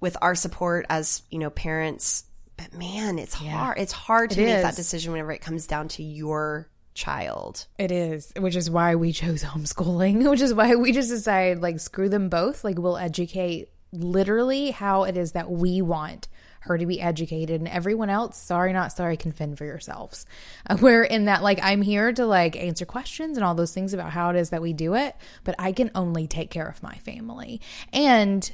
[0.00, 2.24] with our support as, you know, parents.
[2.56, 3.50] But man, it's yeah.
[3.50, 3.78] hard.
[3.78, 4.62] It's hard to it make is.
[4.62, 7.66] that decision whenever it comes down to your child.
[7.78, 11.80] It is, which is why we chose homeschooling, which is why we just decided like
[11.80, 12.64] screw them both.
[12.64, 16.28] Like we'll educate literally how it is that we want
[16.60, 20.26] her to be educated and everyone else sorry not sorry can fend for yourselves.
[20.68, 23.94] Uh, where in that like i'm here to like answer questions and all those things
[23.94, 26.82] about how it is that we do it but i can only take care of
[26.82, 27.60] my family.
[27.92, 28.50] And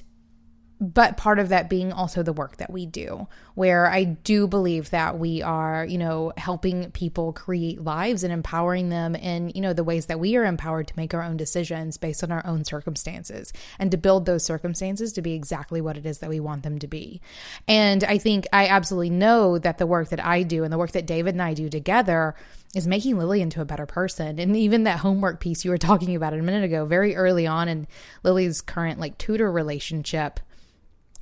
[0.81, 4.91] but part of that being also the work that we do where i do believe
[4.91, 9.73] that we are you know helping people create lives and empowering them in you know
[9.73, 12.65] the ways that we are empowered to make our own decisions based on our own
[12.65, 16.63] circumstances and to build those circumstances to be exactly what it is that we want
[16.63, 17.21] them to be
[17.67, 20.93] and i think i absolutely know that the work that i do and the work
[20.93, 22.35] that david and i do together
[22.75, 24.39] is making Lily into a better person.
[24.39, 27.69] And even that homework piece you were talking about a minute ago, very early on
[27.69, 27.87] in
[28.23, 30.41] Lily's current like tutor relationship,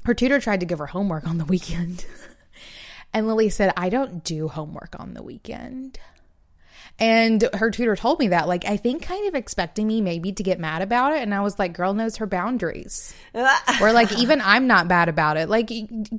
[0.05, 2.07] her tutor tried to give her homework on the weekend.
[3.13, 5.99] and Lily said, I don't do homework on the weekend.
[6.99, 10.43] And her tutor told me that, like, I think kind of expecting me maybe to
[10.43, 11.23] get mad about it.
[11.23, 13.13] And I was like, girl knows her boundaries.
[13.81, 15.49] or like, even I'm not bad about it.
[15.49, 15.71] Like,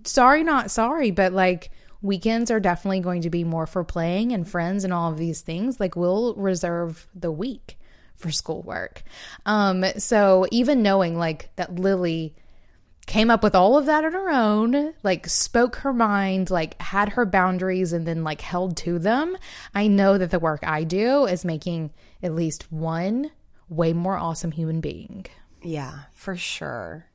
[0.03, 1.71] sorry, not sorry, but like,
[2.01, 5.41] weekends are definitely going to be more for playing and friends and all of these
[5.41, 5.79] things.
[5.79, 7.77] Like, we'll reserve the week
[8.15, 9.03] for schoolwork.
[9.45, 12.35] Um, so even knowing like that Lily
[13.05, 17.09] came up with all of that on her own, like spoke her mind, like had
[17.09, 19.37] her boundaries and then like held to them.
[19.73, 21.91] I know that the work I do is making
[22.23, 23.31] at least one
[23.69, 25.25] way more awesome human being.
[25.61, 27.05] Yeah, for sure.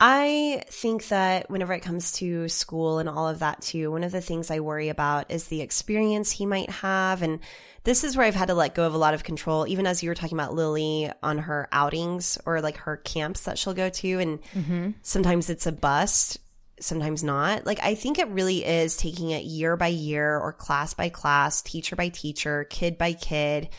[0.00, 4.12] I think that whenever it comes to school and all of that too, one of
[4.12, 7.20] the things I worry about is the experience he might have.
[7.20, 7.40] And
[7.88, 10.02] this is where I've had to let go of a lot of control, even as
[10.02, 13.88] you were talking about Lily on her outings or like her camps that she'll go
[13.88, 14.18] to.
[14.18, 14.90] And mm-hmm.
[15.00, 16.36] sometimes it's a bust,
[16.78, 17.64] sometimes not.
[17.64, 21.62] Like, I think it really is taking it year by year or class by class,
[21.62, 23.70] teacher by teacher, kid by kid,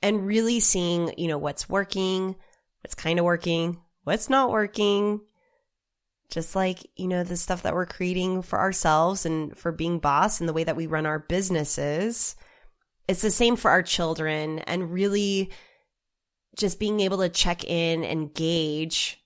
[0.00, 2.36] and really seeing, you know, what's working,
[2.80, 5.20] what's kind of working, what's not working.
[6.30, 10.40] Just like, you know, the stuff that we're creating for ourselves and for being boss
[10.40, 12.36] and the way that we run our businesses.
[13.10, 15.50] It's the same for our children and really
[16.56, 19.20] just being able to check in and gauge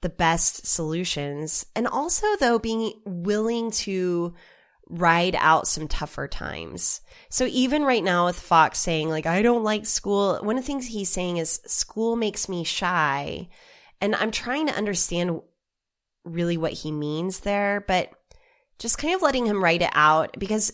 [0.00, 1.66] the best solutions.
[1.76, 4.32] And also, though, being willing to
[4.88, 7.02] ride out some tougher times.
[7.28, 10.66] So even right now with Fox saying like I don't like school, one of the
[10.66, 13.50] things he's saying is school makes me shy.
[14.00, 15.42] And I'm trying to understand
[16.24, 18.12] really what he means there, but
[18.78, 20.72] just kind of letting him write it out because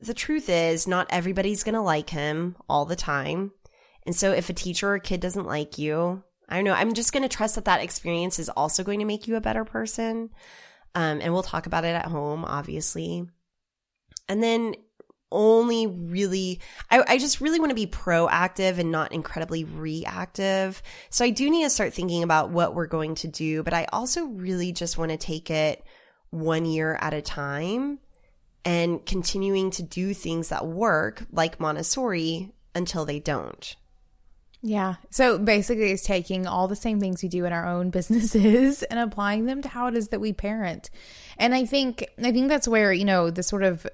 [0.00, 3.52] the truth is not everybody's going to like him all the time.
[4.04, 7.12] And so if a teacher or kid doesn't like you, I don't know, I'm just
[7.12, 10.30] going to trust that that experience is also going to make you a better person.
[10.94, 13.26] Um, and we'll talk about it at home, obviously.
[14.28, 14.76] And then
[15.32, 20.82] only really, I, I just really want to be proactive and not incredibly reactive.
[21.10, 23.86] So I do need to start thinking about what we're going to do, but I
[23.92, 25.82] also really just want to take it
[26.30, 27.98] one year at a time
[28.66, 33.76] and continuing to do things that work like Montessori until they don't.
[34.60, 34.96] Yeah.
[35.10, 38.98] So basically, it's taking all the same things we do in our own businesses and
[38.98, 40.90] applying them to how it is that we parent.
[41.38, 43.86] And I think I think that's where you know the sort of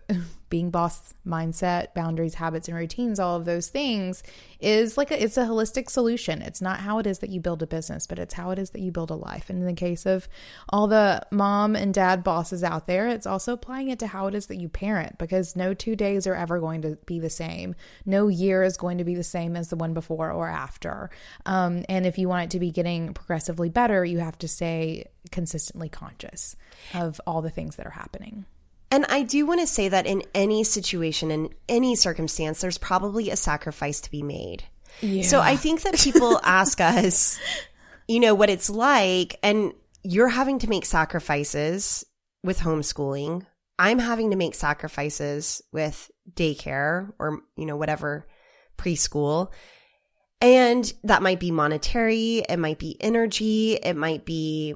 [0.52, 4.22] being boss mindset, boundaries, habits, and routines, all of those things
[4.60, 6.42] is like a, it's a holistic solution.
[6.42, 8.68] It's not how it is that you build a business, but it's how it is
[8.72, 9.48] that you build a life.
[9.48, 10.28] And in the case of
[10.68, 14.34] all the mom and dad bosses out there, it's also applying it to how it
[14.34, 17.74] is that you parent because no two days are ever going to be the same.
[18.04, 21.08] No year is going to be the same as the one before or after.
[21.46, 25.06] Um, and if you want it to be getting progressively better, you have to stay
[25.30, 26.56] consistently conscious
[26.92, 28.44] of all the things that are happening.
[28.92, 33.30] And I do want to say that in any situation, in any circumstance, there's probably
[33.30, 34.64] a sacrifice to be made.
[35.00, 35.22] Yeah.
[35.22, 37.40] So I think that people ask us,
[38.06, 39.72] you know, what it's like, and
[40.04, 42.04] you're having to make sacrifices
[42.44, 43.46] with homeschooling.
[43.78, 48.28] I'm having to make sacrifices with daycare or, you know, whatever
[48.76, 49.52] preschool.
[50.42, 54.74] And that might be monetary, it might be energy, it might be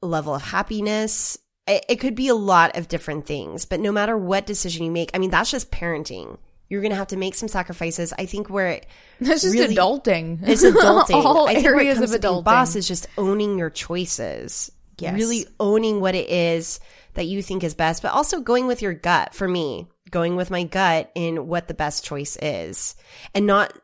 [0.00, 1.36] level of happiness,
[1.66, 4.90] it, it could be a lot of different things, but no matter what decision you
[4.90, 6.38] make, I mean, that's just parenting
[6.72, 8.14] you're going to have to make some sacrifices.
[8.18, 8.86] I think where it
[9.20, 10.38] that's just really, adulting.
[10.42, 11.22] It's adulting.
[11.22, 12.44] All I think areas of adulting.
[12.44, 14.72] Boss is just owning your choices.
[14.98, 15.14] Yes.
[15.14, 16.80] Really owning what it is
[17.12, 19.34] that you think is best, but also going with your gut.
[19.34, 22.96] For me, going with my gut in what the best choice is,
[23.34, 23.78] and not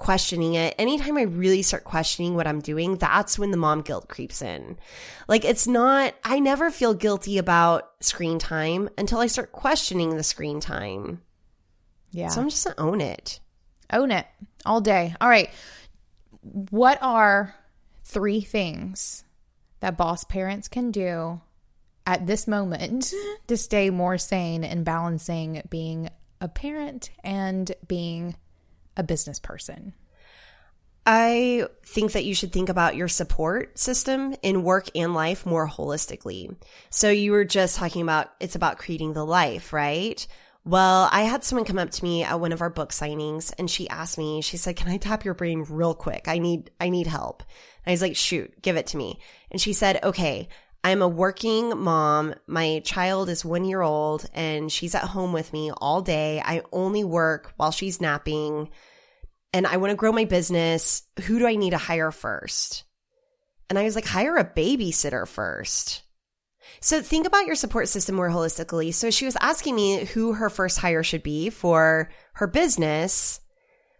[0.00, 4.08] questioning it, anytime I really start questioning what I'm doing, that's when the mom guilt
[4.08, 4.78] creeps in.
[5.28, 10.22] Like it's not, I never feel guilty about screen time until I start questioning the
[10.22, 11.20] screen time.
[12.12, 12.28] Yeah.
[12.28, 13.40] So I'm just gonna own it.
[13.92, 14.26] Own it
[14.64, 15.14] all day.
[15.20, 15.50] All right.
[16.70, 17.54] What are
[18.02, 19.24] three things
[19.80, 21.42] that boss parents can do
[22.06, 23.12] at this moment
[23.48, 26.08] to stay more sane and balancing being
[26.40, 28.34] a parent and being
[28.96, 29.94] a business person?
[31.06, 35.66] I think that you should think about your support system in work and life more
[35.68, 36.54] holistically.
[36.90, 40.24] So you were just talking about it's about creating the life, right?
[40.64, 43.70] Well, I had someone come up to me at one of our book signings and
[43.70, 46.28] she asked me, she said, "Can I tap your brain real quick?
[46.28, 47.42] I need I need help."
[47.84, 49.18] And I was like, "Shoot, give it to me."
[49.50, 50.48] And she said, "Okay,
[50.82, 52.34] I'm a working mom.
[52.46, 56.42] My child is one year old and she's at home with me all day.
[56.44, 58.70] I only work while she's napping
[59.52, 61.02] and I want to grow my business.
[61.26, 62.84] Who do I need to hire first?
[63.68, 66.02] And I was like, hire a babysitter first.
[66.80, 68.94] So think about your support system more holistically.
[68.94, 73.40] So she was asking me who her first hire should be for her business.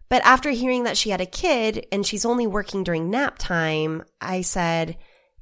[0.08, 4.04] But after hearing that she had a kid and she's only working during nap time,
[4.20, 4.96] I said,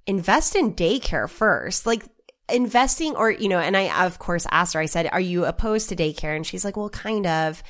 [0.08, 1.86] invest in daycare first.
[1.86, 2.02] Like
[2.50, 5.90] investing or, you know, and I, of course, asked her, I said, are you opposed
[5.90, 6.34] to daycare?
[6.34, 7.62] And she's like, well, kind of.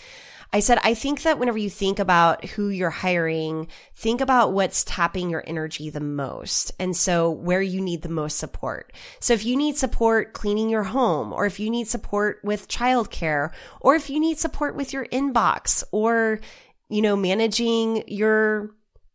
[0.50, 4.82] I said, I think that whenever you think about who you're hiring, think about what's
[4.82, 6.72] tapping your energy the most.
[6.78, 8.94] And so where you need the most support.
[9.20, 13.50] So if you need support cleaning your home, or if you need support with childcare,
[13.82, 16.40] or if you need support with your inbox, or,
[16.88, 18.70] you know, managing your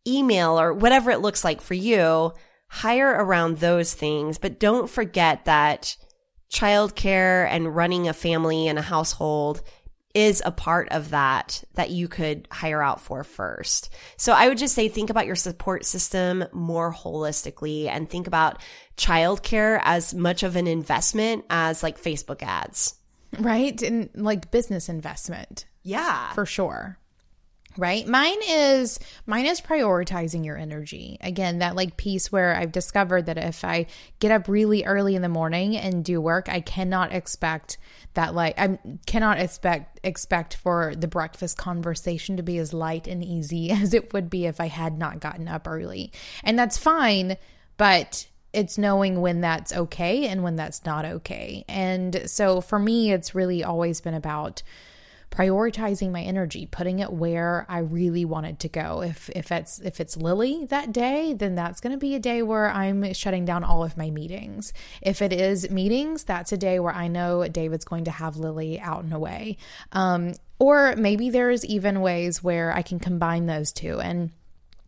[0.06, 2.32] email or whatever it looks like for you,
[2.74, 4.36] hire around those things.
[4.36, 5.96] But don't forget that
[6.50, 9.62] childcare and running a family and a household
[10.12, 13.94] is a part of that that you could hire out for first.
[14.16, 18.60] So I would just say think about your support system more holistically and think about
[18.96, 22.96] childcare as much of an investment as like Facebook ads.
[23.38, 23.80] Right?
[23.82, 25.66] And like business investment.
[25.84, 26.32] Yeah.
[26.32, 26.98] For sure.
[27.76, 28.06] Right?
[28.06, 31.18] Mine is mine is prioritizing your energy.
[31.20, 33.86] Again that like piece where i've discovered that if i
[34.18, 37.78] get up really early in the morning and do work i cannot expect
[38.14, 43.24] that like i cannot expect expect for the breakfast conversation to be as light and
[43.24, 46.12] easy as it would be if i had not gotten up early.
[46.42, 47.36] And that's fine
[47.76, 51.64] but it's knowing when that's okay and when that's not okay.
[51.68, 54.62] And so for me it's really always been about
[55.30, 59.02] prioritizing my energy, putting it where I really wanted to go.
[59.02, 62.42] If if it's if it's Lily that day, then that's going to be a day
[62.42, 64.72] where I'm shutting down all of my meetings.
[65.02, 68.80] If it is meetings, that's a day where I know David's going to have Lily
[68.80, 69.56] out and away.
[69.92, 74.30] Um, or maybe there's even ways where I can combine those two and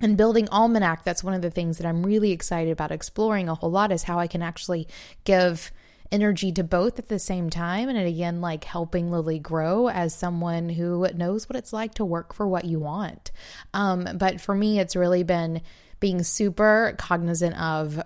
[0.01, 3.55] and building almanac that's one of the things that i'm really excited about exploring a
[3.55, 4.87] whole lot is how i can actually
[5.25, 5.73] give
[6.13, 7.89] energy to both at the same time.
[7.89, 12.35] And again, like helping Lily grow as someone who knows what it's like to work
[12.35, 13.31] for what you want.
[13.75, 15.63] Um, but for me, it's really been
[16.01, 18.03] being super cognizant of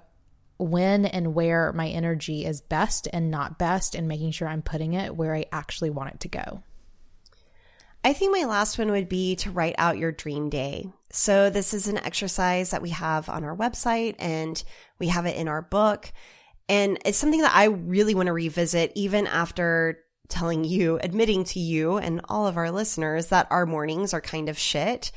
[0.59, 4.92] when and where my energy is best and not best, and making sure I'm putting
[4.92, 6.62] it where I actually want it to go.
[8.05, 10.90] I think my last one would be to write out your dream day.
[11.12, 14.62] So, this is an exercise that we have on our website and
[14.98, 16.12] we have it in our book.
[16.70, 19.98] And it's something that I really want to revisit even after
[20.28, 24.48] telling you, admitting to you and all of our listeners that our mornings are kind
[24.48, 25.10] of shit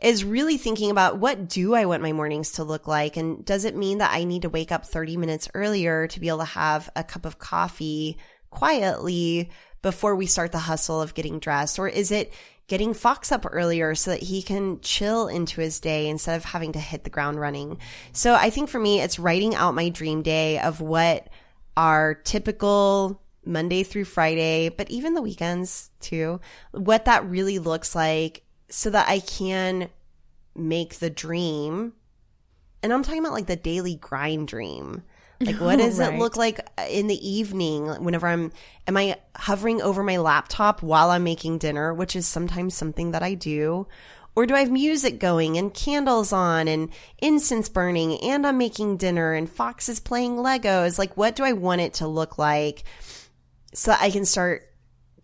[0.00, 3.16] is really thinking about what do I want my mornings to look like?
[3.16, 6.26] And does it mean that I need to wake up 30 minutes earlier to be
[6.26, 8.18] able to have a cup of coffee
[8.50, 9.50] quietly
[9.82, 11.78] before we start the hustle of getting dressed?
[11.78, 12.32] Or is it
[12.68, 16.72] getting Fox up earlier so that he can chill into his day instead of having
[16.72, 17.78] to hit the ground running.
[18.12, 21.28] So I think for me, it's writing out my dream day of what
[21.76, 26.40] our typical Monday through Friday, but even the weekends too,
[26.72, 29.88] what that really looks like so that I can
[30.56, 31.92] make the dream.
[32.82, 35.02] And I'm talking about like the daily grind dream
[35.40, 36.14] like, oh, what does right.
[36.14, 38.52] it look like uh, in the evening whenever I'm,
[38.86, 43.22] am I hovering over my laptop while I'm making dinner, which is sometimes something that
[43.22, 43.86] I do?
[44.34, 48.98] Or do I have music going and candles on and incense burning and I'm making
[48.98, 50.98] dinner and Fox is playing Legos?
[50.98, 52.84] Like, what do I want it to look like
[53.72, 54.70] so that I can start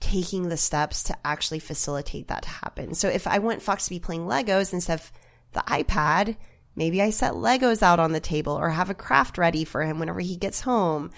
[0.01, 2.95] taking the steps to actually facilitate that to happen?
[2.95, 5.13] So if I want Fox to be playing Legos instead of
[5.53, 6.37] the iPad,
[6.75, 9.99] Maybe I set Legos out on the table or have a craft ready for him
[9.99, 11.11] whenever he gets home.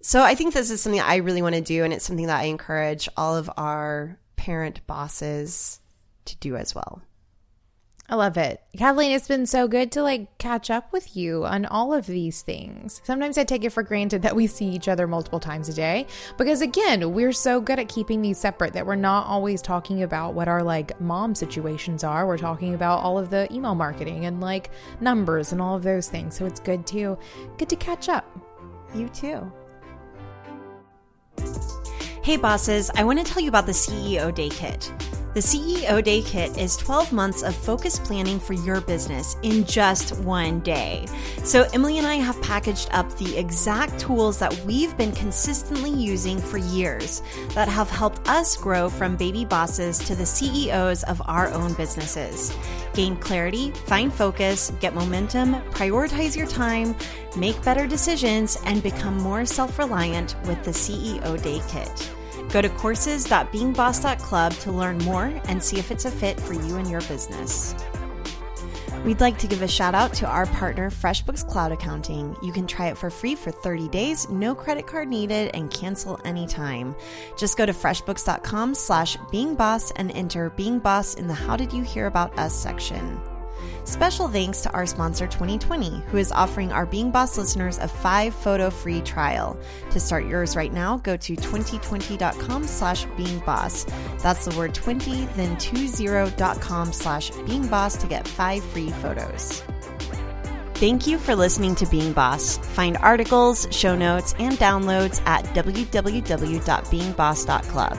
[0.00, 2.40] So I think this is something I really want to do, and it's something that
[2.40, 5.80] I encourage all of our parent bosses
[6.24, 7.02] to do as well.
[8.12, 8.60] I love it.
[8.76, 12.42] Kathleen, it's been so good to like catch up with you on all of these
[12.42, 13.00] things.
[13.04, 16.06] Sometimes I take it for granted that we see each other multiple times a day
[16.36, 20.34] because again, we're so good at keeping these separate that we're not always talking about
[20.34, 22.26] what our like mom situations are.
[22.26, 24.68] We're talking about all of the email marketing and like
[25.00, 26.36] numbers and all of those things.
[26.36, 27.16] So it's good to
[27.56, 28.26] good to catch up.
[28.94, 29.50] You too.
[32.22, 34.92] Hey bosses, I want to tell you about the CEO Day Kit.
[35.34, 40.18] The CEO Day Kit is 12 months of focused planning for your business in just
[40.18, 41.06] one day.
[41.42, 46.38] So, Emily and I have packaged up the exact tools that we've been consistently using
[46.38, 47.22] for years
[47.54, 52.54] that have helped us grow from baby bosses to the CEOs of our own businesses.
[52.92, 56.94] Gain clarity, find focus, get momentum, prioritize your time,
[57.38, 62.12] make better decisions, and become more self reliant with the CEO Day Kit.
[62.52, 66.90] Go to courses.beingboss.club to learn more and see if it's a fit for you and
[66.90, 67.74] your business.
[69.04, 72.36] We'd like to give a shout out to our partner, FreshBooks Cloud Accounting.
[72.40, 76.20] You can try it for free for 30 days, no credit card needed, and cancel
[76.24, 76.94] anytime.
[77.36, 81.82] Just go to freshbooks.com slash beingboss and enter Being Boss in the How Did You
[81.82, 83.20] Hear About Us section.
[83.84, 88.32] Special thanks to our sponsor Twenty20, who is offering our Being Boss listeners a five
[88.34, 89.58] photo free trial.
[89.90, 93.86] To start yours right now, go to twenty20.com slash beingboss.
[94.22, 99.62] That's the word 20, then 20.com slash beingboss to get five free photos.
[100.74, 102.58] Thank you for listening to Being Boss.
[102.58, 107.98] Find articles, show notes, and downloads at www.beingboss.club.